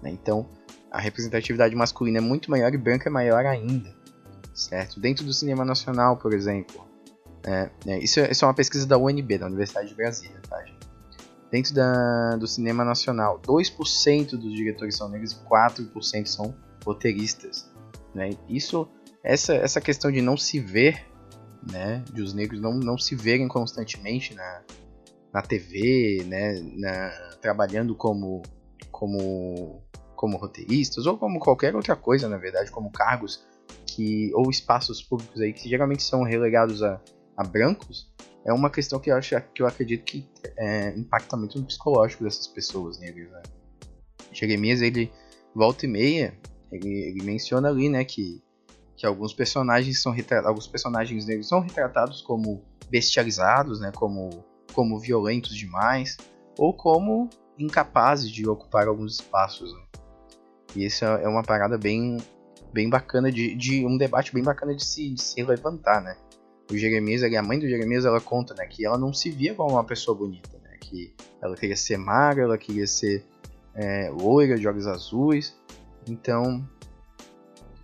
Né? 0.01 0.09
Então 0.09 0.49
a 0.89 0.99
representatividade 0.99 1.75
masculina 1.75 2.17
é 2.17 2.21
muito 2.21 2.49
maior 2.49 2.73
e 2.73 2.77
branca 2.77 3.09
é 3.09 3.11
maior 3.11 3.45
ainda 3.45 4.03
certo? 4.53 4.99
Dentro 4.99 5.25
do 5.25 5.33
cinema 5.33 5.65
nacional, 5.65 6.17
por 6.17 6.33
exemplo, 6.33 6.85
é, 7.45 7.69
é, 7.87 7.99
isso, 7.99 8.19
é, 8.19 8.31
isso, 8.31 8.45
é 8.45 8.47
uma 8.47 8.53
pesquisa 8.53 8.87
da 8.87 8.97
UNB, 8.97 9.37
da 9.37 9.47
Universidade 9.47 9.89
de 9.89 9.95
Brasília, 9.95 10.39
tá, 10.49 10.63
gente? 10.63 10.83
Dentro 11.51 11.73
da, 11.73 12.35
do 12.37 12.47
cinema 12.47 12.83
nacional, 12.83 13.39
2% 13.39 14.31
dos 14.31 14.53
diretores 14.53 14.95
são 14.95 15.09
negros 15.09 15.33
e 15.33 15.35
4% 15.45 16.25
são 16.25 16.55
roteiristas. 16.83 17.69
Né? 18.15 18.31
Isso, 18.49 18.87
essa, 19.23 19.53
essa 19.53 19.79
questão 19.79 20.11
de 20.11 20.21
não 20.21 20.35
se 20.35 20.59
ver, 20.59 21.05
né, 21.71 22.03
de 22.11 22.21
os 22.21 22.33
negros 22.33 22.59
não, 22.59 22.73
não 22.73 22.97
se 22.97 23.15
verem 23.15 23.47
constantemente 23.47 24.33
na, 24.33 24.63
na 25.31 25.41
TV, 25.41 26.23
né, 26.25 26.59
na, 26.75 27.09
trabalhando 27.39 27.93
como, 27.93 28.41
como, 28.89 29.83
como 30.15 30.37
roteiristas 30.37 31.05
ou 31.05 31.17
como 31.17 31.39
qualquer 31.39 31.75
outra 31.75 31.95
coisa, 31.95 32.27
na 32.27 32.37
verdade, 32.37 32.71
como 32.71 32.91
cargos 32.91 33.45
que 33.85 34.31
ou 34.33 34.49
espaços 34.49 35.03
públicos 35.03 35.39
aí 35.39 35.53
que 35.53 35.69
geralmente 35.69 36.03
são 36.03 36.23
relegados 36.23 36.81
a, 36.81 36.99
a 37.37 37.43
brancos, 37.43 38.11
é 38.45 38.51
uma 38.51 38.69
questão 38.69 38.99
que 38.99 39.09
eu, 39.09 39.15
acho, 39.15 39.39
que 39.53 39.61
eu 39.61 39.67
acredito 39.67 40.03
que 40.03 40.27
é, 40.57 40.89
impacta 40.97 41.37
muito 41.37 41.57
no 41.57 41.65
psicológico 41.65 42.23
dessas 42.23 42.47
pessoas 42.47 42.99
negras. 42.99 43.31
Né? 43.31 43.41
Jeremias, 44.31 44.81
ele 44.81 45.11
volta 45.55 45.85
e 45.85 45.89
meia, 45.89 46.37
ele, 46.71 46.89
ele 46.89 47.23
menciona 47.23 47.69
ali, 47.69 47.87
né, 47.87 48.03
que, 48.03 48.43
que 48.97 49.05
alguns 49.05 49.33
personagens 49.33 50.01
são 50.01 50.13
alguns 50.43 50.67
personagens 50.67 51.25
negros 51.25 51.47
são 51.47 51.61
retratados 51.61 52.21
como 52.21 52.63
bestializados, 52.89 53.79
né, 53.79 53.91
como 53.95 54.43
como 54.73 54.99
violentos 54.99 55.55
demais, 55.55 56.17
ou 56.57 56.73
como 56.73 57.29
incapazes 57.57 58.29
de 58.29 58.47
ocupar 58.49 58.87
alguns 58.87 59.15
espaços. 59.15 59.71
Né? 59.71 59.81
E 60.75 60.85
isso 60.85 61.05
é 61.05 61.27
uma 61.27 61.43
parada 61.43 61.77
bem, 61.77 62.17
bem 62.73 62.89
bacana 62.89 63.31
de, 63.31 63.55
de 63.55 63.85
um 63.85 63.97
debate 63.97 64.33
bem 64.33 64.43
bacana 64.43 64.75
de 64.75 64.83
se, 64.83 65.13
de 65.13 65.21
se 65.21 65.43
levantar, 65.43 66.01
né? 66.01 66.17
O 66.71 66.77
Jeremias, 66.77 67.23
a 67.23 67.41
mãe 67.41 67.59
do 67.59 67.67
Jeremias, 67.67 68.05
ela 68.05 68.21
conta, 68.21 68.53
né, 68.53 68.65
que 68.65 68.85
ela 68.85 68.97
não 68.97 69.13
se 69.13 69.29
via 69.29 69.53
como 69.53 69.71
uma 69.71 69.83
pessoa 69.83 70.17
bonita, 70.17 70.57
né? 70.63 70.77
Que 70.79 71.13
ela 71.41 71.55
queria 71.55 71.75
ser 71.75 71.97
magra, 71.97 72.43
ela 72.43 72.57
queria 72.57 72.87
ser 72.87 73.23
é, 73.75 74.09
loira, 74.09 74.57
de 74.57 74.67
olhos 74.67 74.87
azuis. 74.87 75.55
Então, 76.07 76.67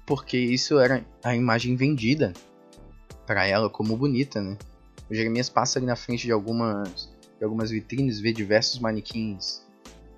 porque 0.05 0.37
isso 0.37 0.79
era 0.79 1.05
a 1.23 1.35
imagem 1.35 1.75
vendida 1.75 2.33
para 3.27 3.45
ela 3.45 3.69
como 3.69 3.95
bonita, 3.95 4.41
né? 4.41 4.57
O 5.09 5.13
Jeremias 5.13 5.49
passa 5.49 5.77
ali 5.77 5.85
na 5.85 5.95
frente 5.95 6.25
de 6.25 6.31
algumas, 6.31 7.09
de 7.37 7.43
algumas 7.43 7.69
vitrines, 7.69 8.19
vê 8.19 8.31
diversos 8.31 8.79
manequins 8.79 9.61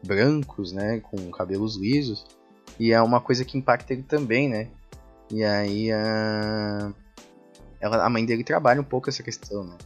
brancos, 0.06 0.72
né, 0.72 1.00
com 1.00 1.30
cabelos 1.30 1.76
lisos, 1.76 2.26
e 2.80 2.92
é 2.92 3.02
uma 3.02 3.22
coisa 3.22 3.46
que 3.46 3.58
impacta 3.58 3.94
ele 3.94 4.04
também, 4.04 4.50
né? 4.50 4.68
E 5.30 5.44
aí 5.44 5.92
a, 5.92 6.92
ela, 7.82 8.06
a 8.06 8.10
mãe 8.10 8.24
dele 8.24 8.44
trabalha 8.44 8.80
um 8.80 8.86
pouco 8.86 9.10
essa 9.10 9.24
questão, 9.24 9.64
né? 9.64 9.78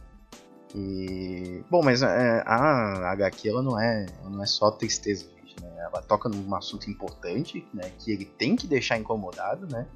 E 0.74 1.64
bom, 1.70 1.82
mas 1.82 2.02
é, 2.02 2.42
a 2.44 3.10
HQ 3.12 3.48
ela 3.48 3.62
não 3.62 3.80
é, 3.80 4.04
não 4.24 4.42
é 4.42 4.46
só 4.46 4.70
tristeza, 4.70 5.24
gente, 5.24 5.60
né? 5.62 5.70
Ela 5.78 6.02
toca 6.02 6.28
num 6.28 6.54
assunto 6.54 6.90
importante, 6.90 7.66
né? 7.72 7.90
Que 7.98 8.12
ele 8.12 8.26
tem 8.26 8.54
que 8.54 8.66
deixar 8.66 8.98
incomodado, 8.98 9.66
né? 9.66 9.86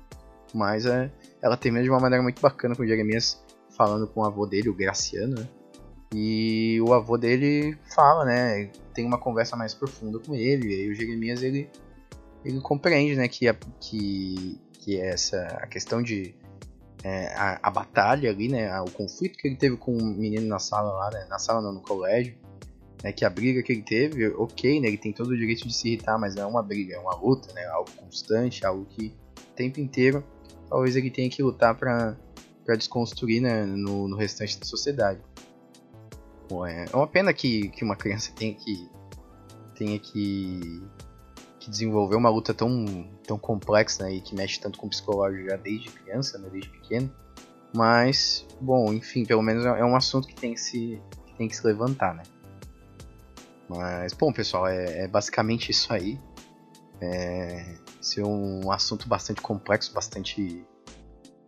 Mas 0.54 0.86
é, 0.86 1.12
ela 1.42 1.56
termina 1.56 1.84
de 1.84 1.90
uma 1.90 2.00
maneira 2.00 2.22
muito 2.22 2.40
bacana 2.40 2.74
com 2.74 2.82
o 2.82 2.86
Jeremias 2.86 3.44
falando 3.76 4.06
com 4.06 4.20
o 4.20 4.24
avô 4.24 4.46
dele, 4.46 4.70
o 4.70 4.74
Graciano, 4.74 5.38
né? 5.38 5.48
E 6.14 6.80
o 6.80 6.92
avô 6.94 7.18
dele 7.18 7.76
fala, 7.94 8.24
né? 8.24 8.70
Tem 8.94 9.04
uma 9.04 9.18
conversa 9.18 9.56
mais 9.56 9.74
profunda 9.74 10.18
com 10.18 10.34
ele. 10.34 10.74
E 10.74 10.90
o 10.90 10.94
Jeremias 10.94 11.42
ele, 11.42 11.70
ele 12.44 12.60
compreende, 12.60 13.14
né? 13.14 13.28
Que, 13.28 13.48
a, 13.48 13.54
que, 13.54 14.58
que 14.72 14.98
essa 14.98 15.36
a 15.60 15.66
questão 15.66 16.02
de 16.02 16.34
é, 17.02 17.26
a, 17.34 17.58
a, 17.62 17.70
batalha 17.70 18.30
ali, 18.30 18.48
né? 18.48 18.78
O 18.80 18.90
conflito 18.90 19.38
que 19.38 19.48
ele 19.48 19.56
teve 19.56 19.76
com 19.76 19.96
o 19.96 20.04
menino 20.04 20.46
na 20.46 20.58
sala 20.58 20.92
lá, 20.92 21.10
né? 21.10 21.26
Na 21.28 21.38
sala 21.38 21.60
não, 21.60 21.72
no 21.72 21.80
colégio. 21.80 22.34
Né, 23.02 23.12
que 23.12 23.24
a 23.24 23.30
briga 23.30 23.62
que 23.62 23.72
ele 23.72 23.80
teve, 23.80 24.26
ok, 24.28 24.78
né, 24.78 24.88
ele 24.88 24.98
tem 24.98 25.10
todo 25.10 25.30
o 25.30 25.36
direito 25.36 25.66
de 25.66 25.72
se 25.72 25.88
irritar, 25.88 26.18
mas 26.18 26.36
é 26.36 26.44
uma 26.44 26.62
briga, 26.62 26.96
é 26.96 26.98
uma 26.98 27.14
luta, 27.14 27.50
né, 27.54 27.64
algo 27.68 27.90
constante, 27.92 28.66
algo 28.66 28.84
que 28.84 29.14
o 29.38 29.54
tempo 29.56 29.80
inteiro 29.80 30.22
talvez 30.68 30.94
ele 30.96 31.10
tenha 31.10 31.28
que 31.28 31.42
lutar 31.42 31.74
para 31.74 32.16
desconstruir 32.76 33.40
né, 33.40 33.64
no, 33.64 34.06
no 34.06 34.16
restante 34.16 34.58
da 34.58 34.64
sociedade. 34.64 35.20
Bom, 36.48 36.64
é, 36.64 36.84
é 36.92 36.96
uma 36.96 37.06
pena 37.06 37.32
que, 37.32 37.68
que 37.70 37.82
uma 37.84 37.96
criança 37.96 38.32
tenha 38.36 38.54
que, 38.54 38.88
tenha 39.74 39.98
que 39.98 40.82
desenvolver 41.70 42.16
uma 42.16 42.28
luta 42.28 42.52
tão, 42.52 43.08
tão 43.26 43.38
complexa 43.38 44.04
né, 44.04 44.14
e 44.14 44.20
que 44.20 44.34
mexe 44.34 44.60
tanto 44.60 44.78
com 44.78 44.86
o 44.86 44.90
psicológico 44.90 45.48
já 45.48 45.56
desde 45.56 45.88
criança, 45.88 46.36
né, 46.38 46.48
desde 46.50 46.68
pequeno. 46.68 47.10
Mas, 47.72 48.46
bom, 48.60 48.92
enfim, 48.92 49.24
pelo 49.24 49.42
menos 49.42 49.64
é 49.64 49.84
um 49.84 49.94
assunto 49.94 50.26
que 50.26 50.34
tem 50.34 50.54
que 50.54 50.60
se, 50.60 51.00
que 51.26 51.34
tem 51.34 51.48
que 51.48 51.56
se 51.56 51.64
levantar, 51.64 52.14
né? 52.14 52.24
Mas, 53.68 54.12
bom, 54.12 54.32
pessoal, 54.32 54.66
é, 54.66 55.04
é 55.04 55.08
basicamente 55.08 55.70
isso 55.70 55.92
aí. 55.92 56.18
É, 57.00 57.76
ser 58.00 58.24
um 58.24 58.70
assunto 58.72 59.08
bastante 59.08 59.40
complexo, 59.40 59.94
bastante 59.94 60.66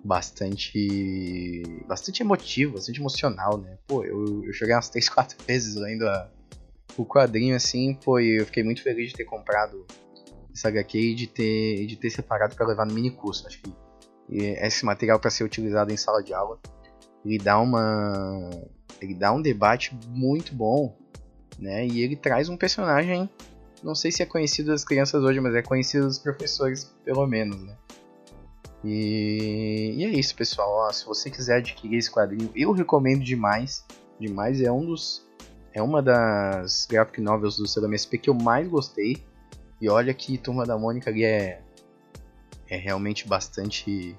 bastante 0.05 1.63
bastante 1.87 2.23
emotivo, 2.23 2.75
bastante 2.75 3.01
emocional, 3.01 3.59
né? 3.59 3.77
Pô, 3.87 4.05
eu, 4.05 4.45
eu 4.45 4.53
joguei 4.53 4.75
umas 4.75 4.89
3, 4.89 5.09
4 5.09 5.37
vezes 5.47 5.75
lendo 5.75 6.07
a, 6.07 6.31
o 6.97 7.05
quadrinho 7.05 7.57
assim, 7.57 7.95
pô, 7.95 8.19
eu 8.19 8.47
fiquei 8.47 8.63
muito 8.63 8.83
feliz 8.83 9.11
de 9.11 9.17
ter 9.17 9.25
comprado 9.25 9.85
essa 10.53 10.69
HQ 10.69 10.99
e 10.99 11.15
de 11.15 11.27
ter, 11.27 11.87
de 11.87 11.97
ter 11.97 12.11
separado 12.11 12.55
para 12.55 12.67
levar 12.67 12.87
no 12.87 12.95
mini 12.95 13.11
curso. 13.11 13.47
Acho 13.47 13.61
que 13.61 13.75
esse 14.31 14.85
material 14.85 15.19
para 15.19 15.31
ser 15.31 15.45
utilizado 15.45 15.93
em 15.93 15.97
sala 15.97 16.23
de 16.23 16.33
aula, 16.33 16.59
ele 17.25 17.39
dá 17.39 17.59
uma 17.59 18.51
ele 19.01 19.15
dá 19.15 19.33
um 19.33 19.43
debate 19.43 19.99
muito 20.09 20.55
bom, 20.55 20.97
né? 21.59 21.87
E 21.87 22.03
ele 22.03 22.17
traz 22.17 22.49
um 22.49 22.57
personagem 22.57 23.29
não 23.83 23.95
sei 23.95 24.13
se 24.13 24.23
é 24.23 24.27
conhecido 24.27 24.71
das 24.71 24.85
crianças 24.85 25.23
hoje, 25.23 25.41
mas 25.41 25.55
é 25.55 25.63
conhecido 25.63 26.07
dos 26.07 26.19
professores, 26.19 26.95
pelo 27.05 27.27
menos, 27.27 27.61
né? 27.63 27.77
E, 28.85 29.95
e 29.97 30.05
é 30.05 30.09
isso, 30.09 30.35
pessoal. 30.35 30.69
Ó, 30.71 30.93
se 30.93 31.05
você 31.05 31.31
quiser 31.31 31.57
adquirir 31.57 31.99
esse 31.99 32.11
quadrinho, 32.11 32.51
eu 32.55 32.73
recomendo 32.73 33.23
demais. 33.25 33.85
Demais 34.19 34.61
é 34.61 34.71
um 34.71 34.85
dos. 34.85 35.27
É 35.73 35.83
uma 35.83 36.03
das 36.03 36.87
graphic 36.87 37.21
novels 37.21 37.57
do 37.57 37.67
CLMSP 37.67 38.19
que 38.19 38.31
eu 38.31 38.35
mais 38.35 38.69
gostei. 38.69 39.25
E 39.83 39.91
olha 39.91 40.15
que 40.15 40.39
Turma 40.39 40.65
da 40.65 40.79
Mônica 40.79 41.11
ali 41.11 41.25
é. 41.25 41.61
É 42.71 42.77
realmente 42.77 43.27
bastante. 43.27 44.17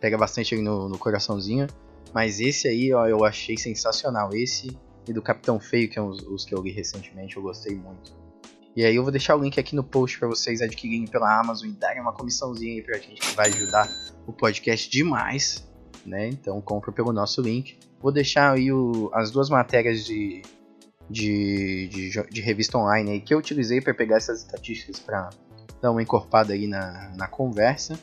Pega 0.00 0.16
bastante 0.16 0.54
ali 0.54 0.62
no, 0.62 0.88
no 0.88 0.96
coraçãozinho. 0.96 1.66
Mas 2.14 2.38
esse 2.38 2.68
aí, 2.68 2.92
ó, 2.92 3.04
eu 3.08 3.24
achei 3.24 3.58
sensacional. 3.58 4.30
Esse 4.32 4.78
e 5.08 5.12
do 5.12 5.20
Capitão 5.20 5.58
Feio, 5.58 5.90
que 5.90 5.98
é 5.98 6.02
os, 6.02 6.22
os 6.22 6.44
que 6.44 6.54
eu 6.54 6.62
li 6.62 6.70
recentemente, 6.70 7.36
eu 7.36 7.42
gostei 7.42 7.74
muito. 7.74 8.12
E 8.76 8.84
aí 8.84 8.94
eu 8.94 9.02
vou 9.02 9.10
deixar 9.10 9.34
o 9.34 9.42
link 9.42 9.58
aqui 9.58 9.74
no 9.74 9.82
post 9.82 10.20
para 10.20 10.28
vocês 10.28 10.62
adquirirem 10.62 11.06
pela 11.06 11.40
Amazon 11.40 11.68
e 11.68 11.72
darem 11.72 12.00
uma 12.00 12.12
comissãozinha 12.12 12.74
aí 12.74 12.82
pra 12.82 12.96
gente 12.98 13.20
que 13.20 13.34
vai 13.34 13.48
ajudar 13.48 13.90
o 14.24 14.32
podcast 14.32 14.88
demais, 14.88 15.68
né? 16.04 16.28
Então 16.28 16.60
compra 16.60 16.92
pelo 16.92 17.12
nosso 17.12 17.42
link. 17.42 17.76
Vou 18.00 18.12
deixar 18.12 18.52
aí 18.52 18.70
o, 18.70 19.10
as 19.12 19.32
duas 19.32 19.50
matérias 19.50 20.04
de, 20.04 20.42
de, 21.08 21.88
de, 21.88 22.10
de, 22.30 22.40
revista 22.40 22.76
online 22.78 23.12
aí 23.12 23.20
que 23.20 23.32
eu 23.32 23.38
utilizei 23.38 23.80
para 23.80 23.94
pegar 23.94 24.16
essas 24.16 24.40
estatísticas 24.40 24.98
para 24.98 25.30
dar 25.80 25.90
uma 25.90 26.02
encorpada 26.02 26.52
aí 26.52 26.66
na, 26.66 27.12
na 27.16 27.28
conversa. 27.28 27.98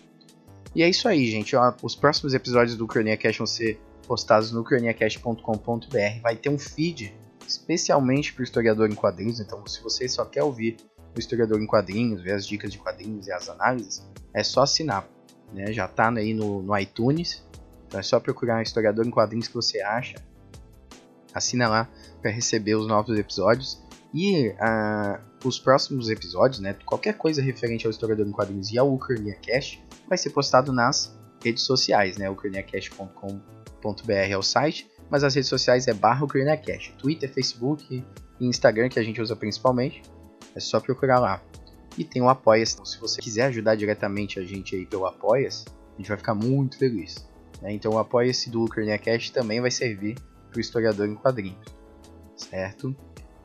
E 0.75 0.81
é 0.81 0.89
isso 0.89 1.07
aí, 1.07 1.29
gente. 1.29 1.55
Os 1.81 1.95
próximos 1.95 2.33
episódios 2.33 2.77
do 2.77 2.87
Cronia 2.87 3.17
Cash 3.17 3.37
vão 3.37 3.47
ser 3.47 3.79
postados 4.07 4.51
no 4.51 4.63
croniacast.com.br. 4.63 6.21
Vai 6.21 6.35
ter 6.35 6.49
um 6.49 6.57
feed 6.57 7.13
especialmente 7.47 8.33
para 8.33 8.41
o 8.41 8.43
historiador 8.43 8.89
em 8.89 8.95
quadrinhos. 8.95 9.39
Então, 9.39 9.65
se 9.67 9.81
você 9.81 10.07
só 10.07 10.25
quer 10.25 10.43
ouvir 10.43 10.77
o 11.15 11.19
historiador 11.19 11.61
em 11.61 11.67
quadrinhos, 11.67 12.21
ver 12.21 12.33
as 12.33 12.47
dicas 12.47 12.71
de 12.71 12.79
quadrinhos 12.79 13.27
e 13.27 13.31
as 13.31 13.49
análises, 13.49 14.03
é 14.33 14.43
só 14.43 14.63
assinar. 14.63 15.07
Né? 15.53 15.71
Já 15.71 15.85
está 15.85 16.09
aí 16.09 16.33
no, 16.33 16.63
no 16.63 16.77
iTunes. 16.77 17.45
Então 17.87 17.99
é 17.99 18.03
só 18.03 18.19
procurar 18.19 18.63
historiador 18.63 19.05
em 19.05 19.11
quadrinhos 19.11 19.47
que 19.47 19.53
você 19.53 19.81
acha. 19.81 20.15
Assina 21.33 21.67
lá 21.67 21.89
para 22.21 22.31
receber 22.31 22.75
os 22.75 22.87
novos 22.87 23.17
episódios. 23.17 23.81
E 24.13 24.49
uh, 24.49 25.19
os 25.43 25.57
próximos 25.57 26.09
episódios, 26.09 26.59
né, 26.59 26.75
qualquer 26.85 27.17
coisa 27.17 27.41
referente 27.41 27.85
ao 27.85 27.91
historiador 27.91 28.27
em 28.27 28.31
quadrinhos 28.31 28.71
e 28.71 28.77
ao 28.77 28.93
Ucrania 28.93 29.35
Cash, 29.35 29.79
vai 30.07 30.17
ser 30.17 30.29
postado 30.29 30.71
nas 30.71 31.17
redes 31.43 31.63
sociais, 31.63 32.17
né? 32.17 32.29
ucraniacast.com.br 32.29 34.11
é 34.11 34.37
o 34.37 34.43
site 34.43 34.93
mas 35.13 35.23
as 35.23 35.35
redes 35.35 35.47
sociais 35.47 35.87
é 35.87 35.93
barra 35.93 36.25
Cash, 36.57 36.91
Twitter, 36.97 37.31
Facebook 37.31 38.03
e 38.39 38.45
Instagram 38.45 38.89
que 38.89 38.99
a 38.99 39.03
gente 39.03 39.21
usa 39.21 39.35
principalmente. 39.35 40.01
É 40.55 40.59
só 40.59 40.79
procurar 40.79 41.19
lá. 41.19 41.39
E 41.95 42.03
tem 42.03 42.19
o 42.19 42.29
Apoia-se. 42.29 42.73
Então, 42.73 42.85
se 42.85 42.99
você 42.99 43.21
quiser 43.21 43.43
ajudar 43.43 43.75
diretamente 43.75 44.39
a 44.39 44.43
gente 44.43 44.75
aí 44.75 44.87
pelo 44.87 45.05
Apoia-se, 45.05 45.65
a 45.67 45.97
gente 45.97 46.07
vai 46.07 46.17
ficar 46.17 46.33
muito 46.33 46.79
feliz. 46.79 47.27
Né? 47.61 47.73
Então 47.73 47.91
o 47.91 47.99
Apoia-se 47.99 48.49
do 48.49 48.65
Cash 48.67 49.29
também 49.29 49.61
vai 49.61 49.69
servir 49.69 50.15
para 50.53 50.59
o 50.59 50.61
historiador 50.61 51.07
em 51.07 51.15
quadrinhos. 51.15 51.65
Certo? 52.35 52.89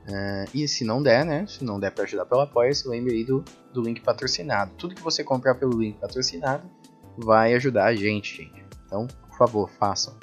Uh, 0.08 0.44
e 0.54 0.68
se 0.68 0.84
não 0.84 1.02
der, 1.02 1.24
né? 1.24 1.46
Se 1.46 1.64
não 1.64 1.80
der 1.80 1.90
para 1.90 2.04
ajudar 2.04 2.26
pelo 2.26 2.42
Apoia-se, 2.42 2.86
lembre 2.88 3.14
aí 3.14 3.24
do, 3.24 3.44
do 3.72 3.82
link 3.82 4.00
patrocinado. 4.02 4.72
Tudo 4.76 4.94
que 4.94 5.02
você 5.02 5.24
comprar 5.24 5.54
pelo 5.54 5.78
link 5.78 5.98
patrocinado 5.98 6.68
vai 7.16 7.54
ajudar 7.54 7.86
a 7.86 7.94
gente, 7.94 8.36
gente. 8.36 8.64
Então, 8.86 9.06
por 9.06 9.36
favor, 9.36 9.70
façam. 9.78 10.16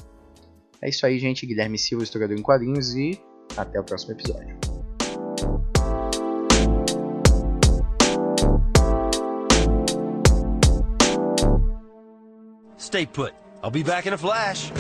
É 0.82 0.90
isso 0.90 1.06
aí, 1.06 1.20
gente. 1.20 1.46
Guilherme 1.46 1.78
Silva, 1.78 2.04
historiador 2.04 2.38
em 2.38 2.42
quadrinhos, 2.42 2.96
e 2.96 3.20
até 3.58 3.80
o 3.80 3.84
próximo 3.84 4.14
episódio. 4.14 4.58
Stay 12.78 13.06
put. 13.06 13.34
I'll 13.64 13.72
be 13.72 13.84
back 13.84 14.08
in 14.08 14.14
a 14.14 14.18
flash. 14.18 14.72